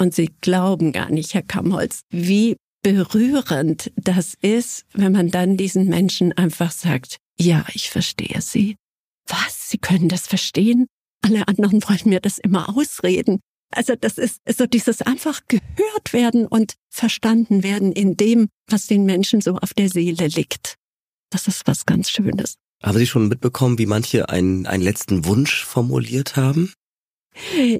Und 0.00 0.12
Sie 0.12 0.30
glauben 0.40 0.90
gar 0.90 1.10
nicht, 1.10 1.34
Herr 1.34 1.42
Kamholz, 1.42 2.00
wie 2.10 2.56
berührend 2.84 3.90
das 3.96 4.34
ist, 4.40 4.84
wenn 4.92 5.12
man 5.12 5.30
dann 5.30 5.56
diesen 5.56 5.88
Menschen 5.88 6.32
einfach 6.32 6.70
sagt, 6.70 7.16
ja, 7.40 7.64
ich 7.72 7.90
verstehe 7.90 8.40
Sie. 8.40 8.76
Was? 9.26 9.70
Sie 9.70 9.78
können 9.78 10.08
das 10.08 10.28
verstehen? 10.28 10.86
Alle 11.22 11.48
anderen 11.48 11.82
wollen 11.82 12.02
mir 12.04 12.20
das 12.20 12.38
immer 12.38 12.76
ausreden. 12.76 13.40
Also 13.72 13.94
das 13.96 14.18
ist 14.18 14.40
so 14.56 14.66
dieses 14.66 15.02
einfach 15.02 15.40
gehört 15.48 16.12
werden 16.12 16.46
und 16.46 16.74
verstanden 16.90 17.62
werden 17.62 17.90
in 17.90 18.16
dem, 18.16 18.48
was 18.68 18.86
den 18.86 19.04
Menschen 19.04 19.40
so 19.40 19.56
auf 19.56 19.72
der 19.74 19.88
Seele 19.88 20.28
liegt. 20.28 20.76
Das 21.30 21.48
ist 21.48 21.66
was 21.66 21.86
ganz 21.86 22.10
Schönes. 22.10 22.56
Haben 22.82 22.98
Sie 22.98 23.06
schon 23.06 23.28
mitbekommen, 23.28 23.78
wie 23.78 23.86
manche 23.86 24.28
einen, 24.28 24.66
einen 24.66 24.82
letzten 24.82 25.24
Wunsch 25.24 25.64
formuliert 25.64 26.36
haben? 26.36 26.72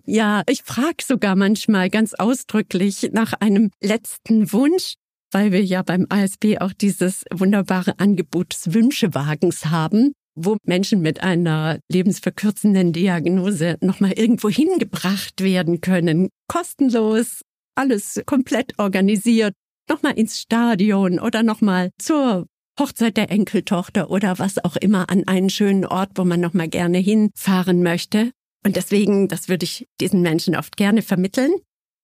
Ja, 0.04 0.42
ich 0.48 0.62
frage 0.62 1.04
sogar 1.04 1.36
manchmal 1.36 1.90
ganz 1.90 2.14
ausdrücklich 2.14 3.10
nach 3.12 3.32
einem 3.34 3.70
letzten 3.80 4.52
Wunsch, 4.52 4.94
weil 5.30 5.52
wir 5.52 5.64
ja 5.64 5.82
beim 5.82 6.06
ASB 6.08 6.58
auch 6.60 6.72
dieses 6.72 7.24
wunderbare 7.32 7.98
Angebot 7.98 8.52
des 8.52 8.74
Wünschewagens 8.74 9.66
haben, 9.66 10.12
wo 10.34 10.56
Menschen 10.64 11.00
mit 11.00 11.22
einer 11.22 11.78
lebensverkürzenden 11.90 12.92
Diagnose 12.92 13.76
nochmal 13.80 14.12
irgendwo 14.12 14.48
hingebracht 14.48 15.40
werden 15.40 15.80
können. 15.80 16.28
Kostenlos, 16.48 17.42
alles 17.76 18.22
komplett 18.26 18.78
organisiert, 18.78 19.54
nochmal 19.88 20.18
ins 20.18 20.40
Stadion 20.40 21.18
oder 21.18 21.42
nochmal 21.42 21.90
zur 21.98 22.46
Hochzeit 22.78 23.16
der 23.16 23.30
Enkeltochter 23.30 24.10
oder 24.10 24.38
was 24.38 24.64
auch 24.64 24.76
immer 24.76 25.08
an 25.10 25.24
einen 25.28 25.50
schönen 25.50 25.86
Ort, 25.86 26.10
wo 26.16 26.24
man 26.24 26.40
nochmal 26.40 26.68
gerne 26.68 26.98
hinfahren 26.98 27.82
möchte. 27.82 28.32
Und 28.64 28.76
deswegen, 28.76 29.28
das 29.28 29.48
würde 29.48 29.64
ich 29.64 29.86
diesen 30.00 30.22
Menschen 30.22 30.56
oft 30.56 30.76
gerne 30.76 31.02
vermitteln. 31.02 31.52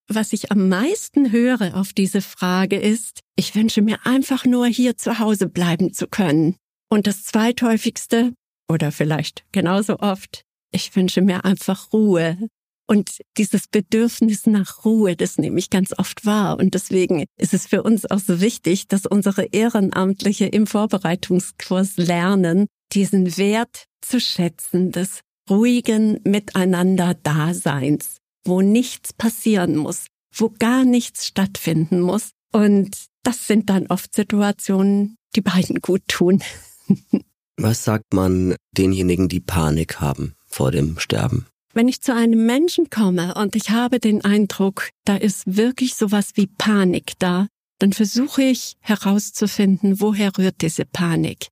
Was 0.09 0.33
ich 0.33 0.51
am 0.51 0.69
meisten 0.69 1.33
höre 1.33 1.77
auf 1.77 1.93
diese 1.93 2.21
Frage 2.21 2.79
ist, 2.79 3.21
ich 3.37 3.55
wünsche 3.55 3.81
mir 3.81 4.05
einfach 4.05 4.45
nur 4.45 4.67
hier 4.67 4.97
zu 4.97 5.19
Hause 5.19 5.49
bleiben 5.49 5.93
zu 5.93 6.07
können. 6.07 6.57
Und 6.91 7.07
das 7.07 7.23
zweithäufigste, 7.23 8.33
oder 8.69 8.93
vielleicht 8.93 9.45
genauso 9.53 9.99
oft, 10.01 10.43
ich 10.73 10.95
wünsche 10.97 11.23
mir 11.23 11.45
einfach 11.45 11.93
Ruhe. 11.93 12.37
Und 12.89 13.21
dieses 13.39 13.69
Bedürfnis 13.69 14.47
nach 14.47 14.85
Ruhe, 14.85 15.15
das 15.15 15.39
nehme 15.39 15.61
ich 15.61 15.71
ganz 15.71 15.97
oft 15.97 16.27
wahr. 16.27 16.59
Und 16.59 16.75
deswegen 16.75 17.25
ist 17.39 17.55
es 17.55 17.69
für 17.69 17.85
uns 17.85 18.11
auch 18.11 18.19
so 18.19 18.41
wichtig, 18.41 18.89
dass 18.89 19.07
unsere 19.07 19.45
Ehrenamtliche 19.45 20.47
im 20.47 20.67
Vorbereitungskurs 20.67 21.97
lernen, 21.97 22.67
diesen 22.93 23.37
Wert 23.37 23.85
zu 24.01 24.21
schätzen 24.21 24.91
des 24.91 25.21
ruhigen 25.51 26.21
Miteinander-Daseins, 26.25 28.17
wo 28.45 28.63
nichts 28.63 29.13
passieren 29.13 29.77
muss, 29.77 30.07
wo 30.35 30.53
gar 30.59 30.85
nichts 30.85 31.27
stattfinden 31.27 32.01
muss. 32.01 32.31
Und 32.53 32.97
das 33.23 33.47
sind 33.47 33.69
dann 33.69 33.87
oft 33.89 34.15
Situationen, 34.15 35.17
die 35.37 35.43
beiden 35.43 35.81
gut 35.81 36.03
tun. 36.09 36.43
Was 37.57 37.85
sagt 37.85 38.15
man 38.15 38.57
denjenigen, 38.73 39.29
die 39.29 39.41
Panik 39.41 40.01
haben 40.01 40.35
vor 40.47 40.71
dem 40.71 40.99
Sterben? 40.99 41.47
Wenn 41.75 41.89
ich 41.89 42.01
zu 42.01 42.15
einem 42.15 42.47
Menschen 42.47 42.91
komme 42.91 43.35
und 43.35 43.55
ich 43.55 43.71
habe 43.71 44.01
den 44.01 44.25
Eindruck, 44.25 44.89
da 45.05 45.17
ist 45.17 45.57
wirklich 45.57 45.95
sowas 45.95 46.31
wie 46.35 46.47
Panik 46.47 47.13
da, 47.19 47.49
dann 47.79 47.93
versuche 47.93 48.43
ich 48.43 48.77
herauszufinden, 48.81 50.01
woher 50.01 50.37
rührt 50.37 50.63
diese 50.63 50.85
Panik. 50.85 51.49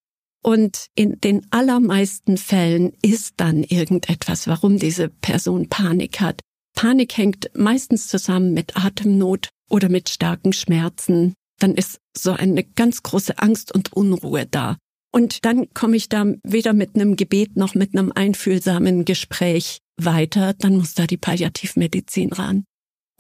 Und 0.49 0.87
in 0.95 1.21
den 1.21 1.47
allermeisten 1.51 2.39
Fällen 2.39 2.95
ist 3.03 3.35
dann 3.37 3.65
irgendetwas, 3.65 4.47
warum 4.47 4.79
diese 4.79 5.11
Person 5.11 5.69
Panik 5.69 6.23
hat. 6.23 6.41
Panik 6.75 7.19
hängt 7.19 7.51
meistens 7.53 8.09
zusammen 8.09 8.55
mit 8.55 8.75
Atemnot 8.75 9.51
oder 9.69 9.91
mit 9.91 10.09
starken 10.09 10.55
Schmerzen. 10.55 11.35
Dann 11.61 11.75
ist 11.75 11.99
so 12.17 12.33
eine 12.33 12.65
ganz 12.65 13.03
große 13.03 13.39
Angst 13.39 13.75
und 13.75 13.93
Unruhe 13.93 14.47
da. 14.47 14.79
Und 15.13 15.45
dann 15.45 15.69
komme 15.75 15.97
ich 15.97 16.09
da 16.09 16.25
weder 16.45 16.73
mit 16.73 16.95
einem 16.95 17.17
Gebet 17.17 17.59
noch 17.59 17.75
mit 17.75 17.95
einem 17.95 18.11
einfühlsamen 18.11 19.05
Gespräch 19.05 19.81
weiter, 19.99 20.55
dann 20.55 20.79
muss 20.79 20.95
da 20.95 21.07
die 21.07 21.19
Palliativmedizin 21.19 22.33
ran. 22.33 22.65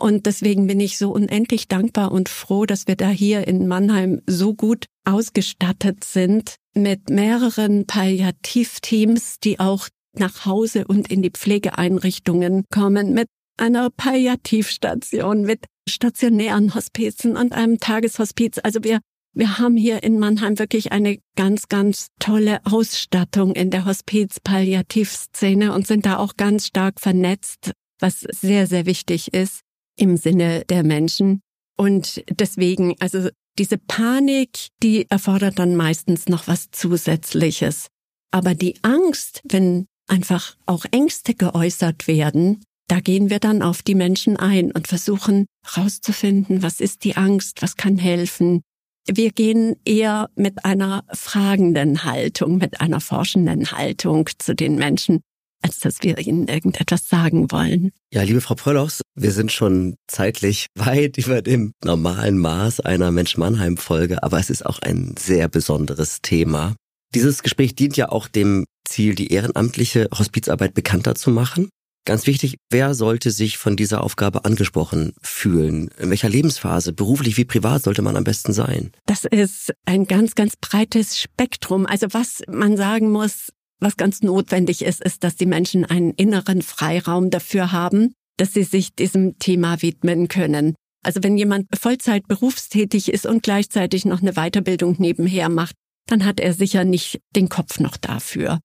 Und 0.00 0.24
deswegen 0.24 0.66
bin 0.66 0.80
ich 0.80 0.96
so 0.96 1.10
unendlich 1.10 1.68
dankbar 1.68 2.12
und 2.12 2.30
froh, 2.30 2.64
dass 2.64 2.86
wir 2.86 2.96
da 2.96 3.10
hier 3.10 3.46
in 3.48 3.66
Mannheim 3.66 4.22
so 4.26 4.54
gut 4.54 4.86
ausgestattet 5.04 6.04
sind 6.04 6.54
mit 6.82 7.10
mehreren 7.10 7.86
Palliativteams, 7.86 9.38
die 9.40 9.60
auch 9.60 9.88
nach 10.14 10.46
Hause 10.46 10.86
und 10.86 11.10
in 11.10 11.22
die 11.22 11.30
Pflegeeinrichtungen 11.30 12.64
kommen, 12.70 13.12
mit 13.12 13.28
einer 13.56 13.90
Palliativstation, 13.90 15.42
mit 15.42 15.64
stationären 15.88 16.74
Hospizen 16.74 17.36
und 17.36 17.52
einem 17.52 17.78
Tageshospiz. 17.78 18.58
Also 18.62 18.82
wir 18.84 19.00
wir 19.34 19.58
haben 19.58 19.76
hier 19.76 20.02
in 20.02 20.18
Mannheim 20.18 20.58
wirklich 20.58 20.90
eine 20.90 21.18
ganz, 21.36 21.68
ganz 21.68 22.08
tolle 22.18 22.58
Ausstattung 22.64 23.52
in 23.52 23.70
der 23.70 23.84
Hospiz-Palliativszene 23.84 25.72
und 25.72 25.86
sind 25.86 26.06
da 26.06 26.16
auch 26.16 26.36
ganz 26.36 26.66
stark 26.66 27.00
vernetzt, 27.00 27.70
was 28.00 28.20
sehr, 28.20 28.66
sehr 28.66 28.84
wichtig 28.84 29.32
ist 29.34 29.60
im 29.96 30.16
Sinne 30.16 30.64
der 30.68 30.82
Menschen. 30.82 31.40
Und 31.76 32.24
deswegen, 32.28 32.96
also 32.98 33.28
diese 33.58 33.78
Panik, 33.78 34.68
die 34.82 35.10
erfordert 35.10 35.58
dann 35.58 35.76
meistens 35.76 36.28
noch 36.28 36.46
was 36.46 36.70
Zusätzliches. 36.70 37.88
Aber 38.30 38.54
die 38.54 38.76
Angst, 38.82 39.42
wenn 39.44 39.86
einfach 40.06 40.56
auch 40.66 40.84
Ängste 40.90 41.34
geäußert 41.34 42.06
werden, 42.06 42.62
da 42.88 43.00
gehen 43.00 43.28
wir 43.28 43.38
dann 43.38 43.62
auf 43.62 43.82
die 43.82 43.94
Menschen 43.94 44.36
ein 44.36 44.72
und 44.72 44.88
versuchen 44.88 45.46
herauszufinden, 45.64 46.62
was 46.62 46.80
ist 46.80 47.04
die 47.04 47.16
Angst, 47.16 47.60
was 47.60 47.76
kann 47.76 47.98
helfen, 47.98 48.62
wir 49.10 49.30
gehen 49.30 49.76
eher 49.86 50.28
mit 50.34 50.66
einer 50.66 51.02
fragenden 51.12 52.04
Haltung, 52.04 52.58
mit 52.58 52.80
einer 52.80 53.00
forschenden 53.00 53.72
Haltung 53.72 54.28
zu 54.38 54.54
den 54.54 54.76
Menschen, 54.76 55.20
als 55.62 55.78
dass 55.80 56.02
wir 56.02 56.18
ihnen 56.18 56.48
irgendetwas 56.48 57.08
sagen 57.08 57.50
wollen. 57.50 57.90
Ja, 58.12 58.22
liebe 58.22 58.40
Frau 58.40 58.54
Pröllochs, 58.54 59.02
wir 59.14 59.32
sind 59.32 59.52
schon 59.52 59.96
zeitlich 60.06 60.66
weit 60.74 61.18
über 61.18 61.42
dem 61.42 61.72
normalen 61.84 62.38
Maß 62.38 62.80
einer 62.80 63.10
Mensch-Mannheim-Folge, 63.10 64.22
aber 64.22 64.38
es 64.38 64.50
ist 64.50 64.64
auch 64.64 64.78
ein 64.80 65.14
sehr 65.18 65.48
besonderes 65.48 66.20
Thema. 66.22 66.74
Dieses 67.14 67.42
Gespräch 67.42 67.74
dient 67.74 67.96
ja 67.96 68.10
auch 68.10 68.28
dem 68.28 68.64
Ziel, 68.86 69.14
die 69.14 69.32
ehrenamtliche 69.32 70.08
Hospizarbeit 70.16 70.74
bekannter 70.74 71.14
zu 71.14 71.30
machen. 71.30 71.70
Ganz 72.04 72.26
wichtig, 72.26 72.56
wer 72.70 72.94
sollte 72.94 73.30
sich 73.30 73.58
von 73.58 73.76
dieser 73.76 74.02
Aufgabe 74.02 74.46
angesprochen 74.46 75.12
fühlen? 75.20 75.90
In 75.98 76.08
welcher 76.08 76.30
Lebensphase, 76.30 76.94
beruflich 76.94 77.36
wie 77.36 77.44
privat, 77.44 77.82
sollte 77.82 78.00
man 78.00 78.16
am 78.16 78.24
besten 78.24 78.54
sein? 78.54 78.92
Das 79.04 79.24
ist 79.24 79.74
ein 79.84 80.06
ganz, 80.06 80.34
ganz 80.34 80.54
breites 80.58 81.18
Spektrum. 81.20 81.84
Also 81.84 82.06
was 82.12 82.40
man 82.48 82.78
sagen 82.78 83.10
muss, 83.10 83.50
was 83.80 83.96
ganz 83.96 84.22
notwendig 84.22 84.82
ist, 84.82 85.02
ist, 85.02 85.24
dass 85.24 85.36
die 85.36 85.46
Menschen 85.46 85.84
einen 85.84 86.12
inneren 86.12 86.62
Freiraum 86.62 87.30
dafür 87.30 87.72
haben, 87.72 88.12
dass 88.36 88.52
sie 88.52 88.64
sich 88.64 88.94
diesem 88.94 89.38
Thema 89.38 89.82
widmen 89.82 90.28
können. 90.28 90.74
Also 91.04 91.22
wenn 91.22 91.38
jemand 91.38 91.68
Vollzeit 91.78 92.26
berufstätig 92.26 93.12
ist 93.12 93.26
und 93.26 93.42
gleichzeitig 93.42 94.04
noch 94.04 94.20
eine 94.20 94.32
Weiterbildung 94.32 94.96
nebenher 94.98 95.48
macht, 95.48 95.74
dann 96.06 96.24
hat 96.24 96.40
er 96.40 96.54
sicher 96.54 96.84
nicht 96.84 97.20
den 97.36 97.48
Kopf 97.48 97.78
noch 97.78 97.96
dafür. 97.96 98.60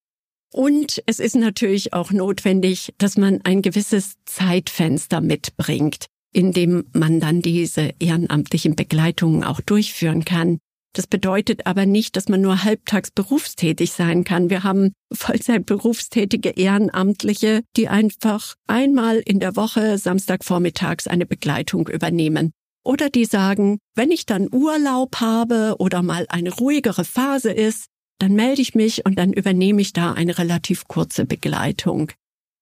Und 0.52 1.02
es 1.08 1.20
ist 1.20 1.36
natürlich 1.36 1.94
auch 1.94 2.12
notwendig, 2.12 2.94
dass 2.98 3.18
man 3.18 3.42
ein 3.44 3.62
gewisses 3.62 4.14
Zeitfenster 4.26 5.20
mitbringt, 5.20 6.06
in 6.32 6.54
dem 6.54 6.86
man 6.94 7.20
dann 7.20 7.42
diese 7.42 7.92
ehrenamtlichen 8.00 8.76
Begleitungen 8.76 9.44
auch 9.44 9.62
durchführen 9.62 10.26
kann. 10.26 10.60
Das 10.94 11.08
bedeutet 11.08 11.66
aber 11.66 11.88
nicht, 11.88 12.16
dass 12.16 12.30
man 12.30 12.42
nur 12.42 12.64
halbtags 12.64 13.10
berufstätig 13.10 13.92
sein 13.94 14.24
kann. 14.24 14.52
Wir 14.52 14.64
haben 14.64 14.94
Vollzeit 15.12 15.66
berufstätige 15.66 16.50
Ehrenamtliche, 16.50 17.64
die 17.76 17.88
einfach 17.88 18.54
einmal 18.68 19.18
in 19.18 19.40
der 19.40 19.56
Woche 19.56 19.98
Samstagvormittags 19.98 21.08
eine 21.08 21.26
Begleitung 21.26 21.88
übernehmen. 21.88 22.52
Oder 22.86 23.10
die 23.10 23.26
sagen, 23.26 23.80
wenn 23.96 24.12
ich 24.12 24.28
dann 24.28 24.50
Urlaub 24.52 25.16
habe 25.20 25.76
oder 25.80 26.04
mal 26.04 26.28
eine 26.30 26.54
ruhigere 26.54 27.06
Phase 27.06 27.52
ist, 27.52 27.88
dann 28.20 28.34
melde 28.34 28.62
ich 28.62 28.76
mich 28.76 29.06
und 29.06 29.18
dann 29.18 29.34
übernehme 29.34 29.82
ich 29.82 29.94
da 29.94 30.14
eine 30.14 30.38
relativ 30.38 30.88
kurze 30.88 31.26
Begleitung. 31.26 32.12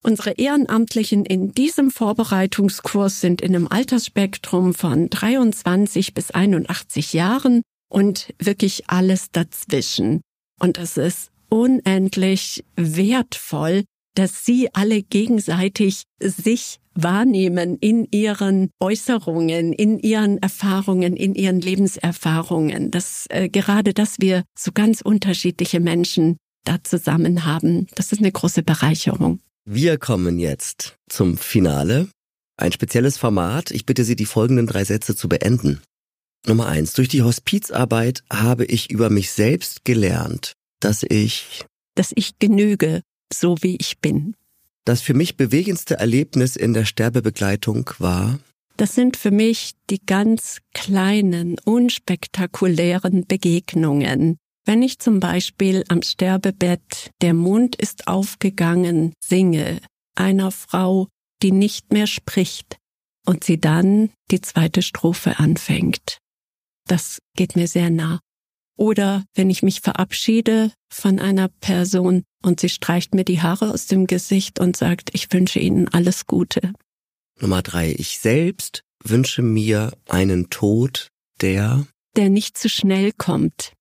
Unsere 0.03 0.31
Ehrenamtlichen 0.31 1.25
in 1.25 1.51
diesem 1.51 1.91
Vorbereitungskurs 1.91 3.21
sind 3.21 3.41
in 3.41 3.55
einem 3.55 3.67
Altersspektrum 3.67 4.73
von 4.73 5.09
23 5.09 6.13
bis 6.13 6.31
81 6.31 7.13
Jahren 7.13 7.61
und 7.91 8.33
wirklich 8.39 8.89
alles 8.89 9.31
dazwischen. 9.31 10.21
Und 10.59 10.77
es 10.77 10.97
ist 10.97 11.29
unendlich 11.49 12.63
wertvoll, 12.75 13.83
dass 14.15 14.45
sie 14.45 14.73
alle 14.73 15.03
gegenseitig 15.03 16.03
sich 16.19 16.79
wahrnehmen 16.93 17.77
in 17.77 18.07
ihren 18.11 18.69
Äußerungen, 18.79 19.73
in 19.73 19.99
ihren 19.99 20.37
Erfahrungen, 20.39 21.15
in 21.15 21.35
ihren 21.35 21.61
Lebenserfahrungen. 21.61 22.91
dass 22.91 23.25
äh, 23.29 23.49
gerade, 23.49 23.93
dass 23.93 24.19
wir 24.19 24.43
so 24.57 24.71
ganz 24.73 25.01
unterschiedliche 25.01 25.79
Menschen 25.79 26.37
da 26.65 26.83
zusammen 26.83 27.45
haben, 27.45 27.87
das 27.95 28.11
ist 28.11 28.19
eine 28.19 28.31
große 28.31 28.63
Bereicherung. 28.63 29.39
Wir 29.65 29.97
kommen 29.97 30.39
jetzt 30.39 30.95
zum 31.09 31.37
Finale. 31.37 32.09
Ein 32.57 32.71
spezielles 32.71 33.17
Format. 33.17 33.71
Ich 33.71 33.85
bitte 33.85 34.03
Sie, 34.03 34.15
die 34.15 34.25
folgenden 34.25 34.67
drei 34.67 34.83
Sätze 34.83 35.15
zu 35.15 35.29
beenden. 35.29 35.81
Nummer 36.45 36.67
eins. 36.67 36.93
Durch 36.93 37.07
die 37.07 37.23
Hospizarbeit 37.23 38.23
habe 38.31 38.65
ich 38.65 38.89
über 38.89 39.09
mich 39.09 39.31
selbst 39.31 39.85
gelernt, 39.85 40.53
dass 40.79 41.03
ich, 41.03 41.65
dass 41.95 42.11
ich 42.15 42.39
genüge, 42.39 43.01
so 43.31 43.57
wie 43.61 43.77
ich 43.77 43.99
bin. 43.99 44.35
Das 44.85 45.01
für 45.01 45.13
mich 45.13 45.37
bewegendste 45.37 45.95
Erlebnis 45.95 46.55
in 46.55 46.73
der 46.73 46.85
Sterbebegleitung 46.85 47.89
war, 47.99 48.39
das 48.81 48.95
sind 48.95 49.15
für 49.15 49.29
mich 49.29 49.73
die 49.91 50.03
ganz 50.03 50.57
kleinen, 50.73 51.57
unspektakulären 51.65 53.27
Begegnungen. 53.27 54.37
Wenn 54.65 54.81
ich 54.81 54.97
zum 54.97 55.19
Beispiel 55.19 55.83
am 55.87 56.01
Sterbebett 56.01 57.11
Der 57.21 57.35
Mond 57.35 57.75
ist 57.75 58.07
aufgegangen 58.07 59.13
singe, 59.23 59.79
einer 60.15 60.49
Frau, 60.49 61.07
die 61.43 61.51
nicht 61.51 61.93
mehr 61.93 62.07
spricht, 62.07 62.77
und 63.25 63.43
sie 63.43 63.59
dann 63.59 64.09
die 64.31 64.41
zweite 64.41 64.81
Strophe 64.81 65.37
anfängt. 65.37 66.20
Das 66.91 67.19
geht 67.37 67.55
mir 67.55 67.69
sehr 67.69 67.89
nah. 67.89 68.19
Oder 68.77 69.23
wenn 69.33 69.49
ich 69.49 69.63
mich 69.63 69.79
verabschiede 69.79 70.73
von 70.91 71.19
einer 71.19 71.47
Person 71.47 72.23
und 72.43 72.59
sie 72.59 72.67
streicht 72.67 73.15
mir 73.15 73.23
die 73.23 73.41
Haare 73.41 73.71
aus 73.71 73.85
dem 73.87 74.07
Gesicht 74.07 74.59
und 74.59 74.75
sagt, 74.75 75.09
ich 75.13 75.31
wünsche 75.31 75.59
Ihnen 75.59 75.87
alles 75.87 76.27
Gute. 76.27 76.73
Nummer 77.39 77.61
drei. 77.61 77.95
Ich 77.97 78.19
selbst 78.19 78.81
wünsche 79.01 79.41
mir 79.41 79.93
einen 80.09 80.49
Tod, 80.49 81.07
der 81.39 81.87
der 82.17 82.29
nicht 82.29 82.57
zu 82.57 82.67
schnell 82.67 83.13
kommt. 83.13 83.71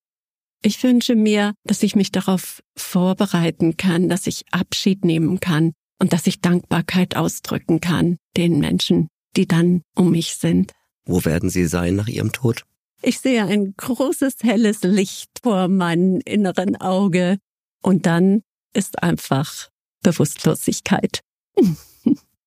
Ich 0.62 0.80
wünsche 0.84 1.16
mir, 1.16 1.54
dass 1.64 1.82
ich 1.82 1.96
mich 1.96 2.12
darauf 2.12 2.62
vorbereiten 2.76 3.76
kann, 3.76 4.08
dass 4.08 4.28
ich 4.28 4.44
Abschied 4.52 5.04
nehmen 5.04 5.40
kann 5.40 5.72
und 5.98 6.12
dass 6.12 6.28
ich 6.28 6.42
Dankbarkeit 6.42 7.16
ausdrücken 7.16 7.80
kann 7.80 8.18
den 8.36 8.60
Menschen, 8.60 9.08
die 9.36 9.48
dann 9.48 9.82
um 9.96 10.12
mich 10.12 10.36
sind. 10.36 10.70
Wo 11.06 11.24
werden 11.24 11.50
Sie 11.50 11.66
sein 11.66 11.96
nach 11.96 12.06
Ihrem 12.06 12.30
Tod? 12.30 12.66
Ich 13.02 13.20
sehe 13.20 13.44
ein 13.44 13.74
großes 13.76 14.34
helles 14.42 14.82
Licht 14.82 15.30
vor 15.42 15.68
meinem 15.68 16.20
inneren 16.24 16.76
Auge 16.76 17.38
und 17.82 18.06
dann 18.06 18.42
ist 18.74 19.02
einfach 19.02 19.68
Bewusstlosigkeit. 20.02 21.20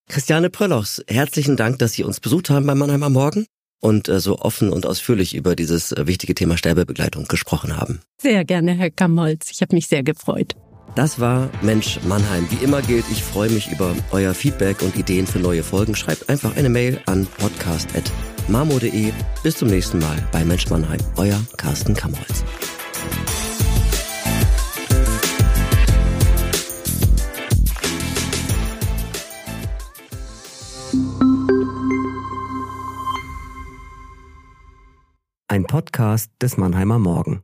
Christiane 0.08 0.49
Pröllochs, 0.49 1.04
herzlichen 1.08 1.58
Dank, 1.58 1.80
dass 1.80 1.93
Sie 1.93 2.04
uns 2.04 2.20
besucht 2.20 2.49
haben 2.49 2.68
bei 2.68 2.76
Mannheimer 2.76 3.10
Morgen 3.10 3.47
und 3.80 4.10
äh, 4.10 4.20
so 4.20 4.39
offen 4.39 4.70
und 4.70 4.86
ausführlich 4.86 5.34
über 5.34 5.56
dieses 5.56 5.91
äh, 5.91 6.06
wichtige 6.06 6.36
Thema 6.36 6.58
Sterbebegleitung 6.58 7.28
gesprochen 7.28 7.78
haben. 7.78 8.01
Sehr 8.22 8.45
gerne, 8.45 8.74
Herr 8.74 8.91
Kamholz. 8.91 9.49
Ich 9.49 9.62
habe 9.62 9.76
mich 9.76 9.88
sehr 9.88 10.04
gefreut. 10.04 10.56
Das 10.95 11.20
war 11.20 11.49
Mensch 11.64 11.99
Mannheim. 12.04 12.47
Wie 12.51 12.64
immer 12.64 12.84
gilt, 12.84 13.06
ich 13.12 13.24
freue 13.24 13.49
mich 13.49 13.72
über 13.72 13.95
euer 14.12 14.36
Feedback 14.36 14.84
und 14.84 14.95
Ideen 14.95 15.26
für 15.26 15.39
neue 15.39 15.64
Folgen. 15.64 15.95
Schreibt 15.95 16.30
einfach 16.30 16.56
eine 16.56 16.70
Mail 16.70 17.01
an 17.08 17.28
podcast.marmo.de. 18.48 19.14
Bis 19.41 19.58
zum 19.58 19.70
nächsten 19.70 20.00
Mal 20.00 20.18
bei 20.32 20.44
Mensch 20.44 20.70
Mannheim. 20.70 21.00
Euer 21.18 21.39
Carsten 21.58 21.94
Kamholz. 21.94 22.44
Ein 35.48 35.66
Podcast 35.66 36.32
des 36.41 36.58
Mannheimer 36.58 36.98
Morgen. 36.98 37.44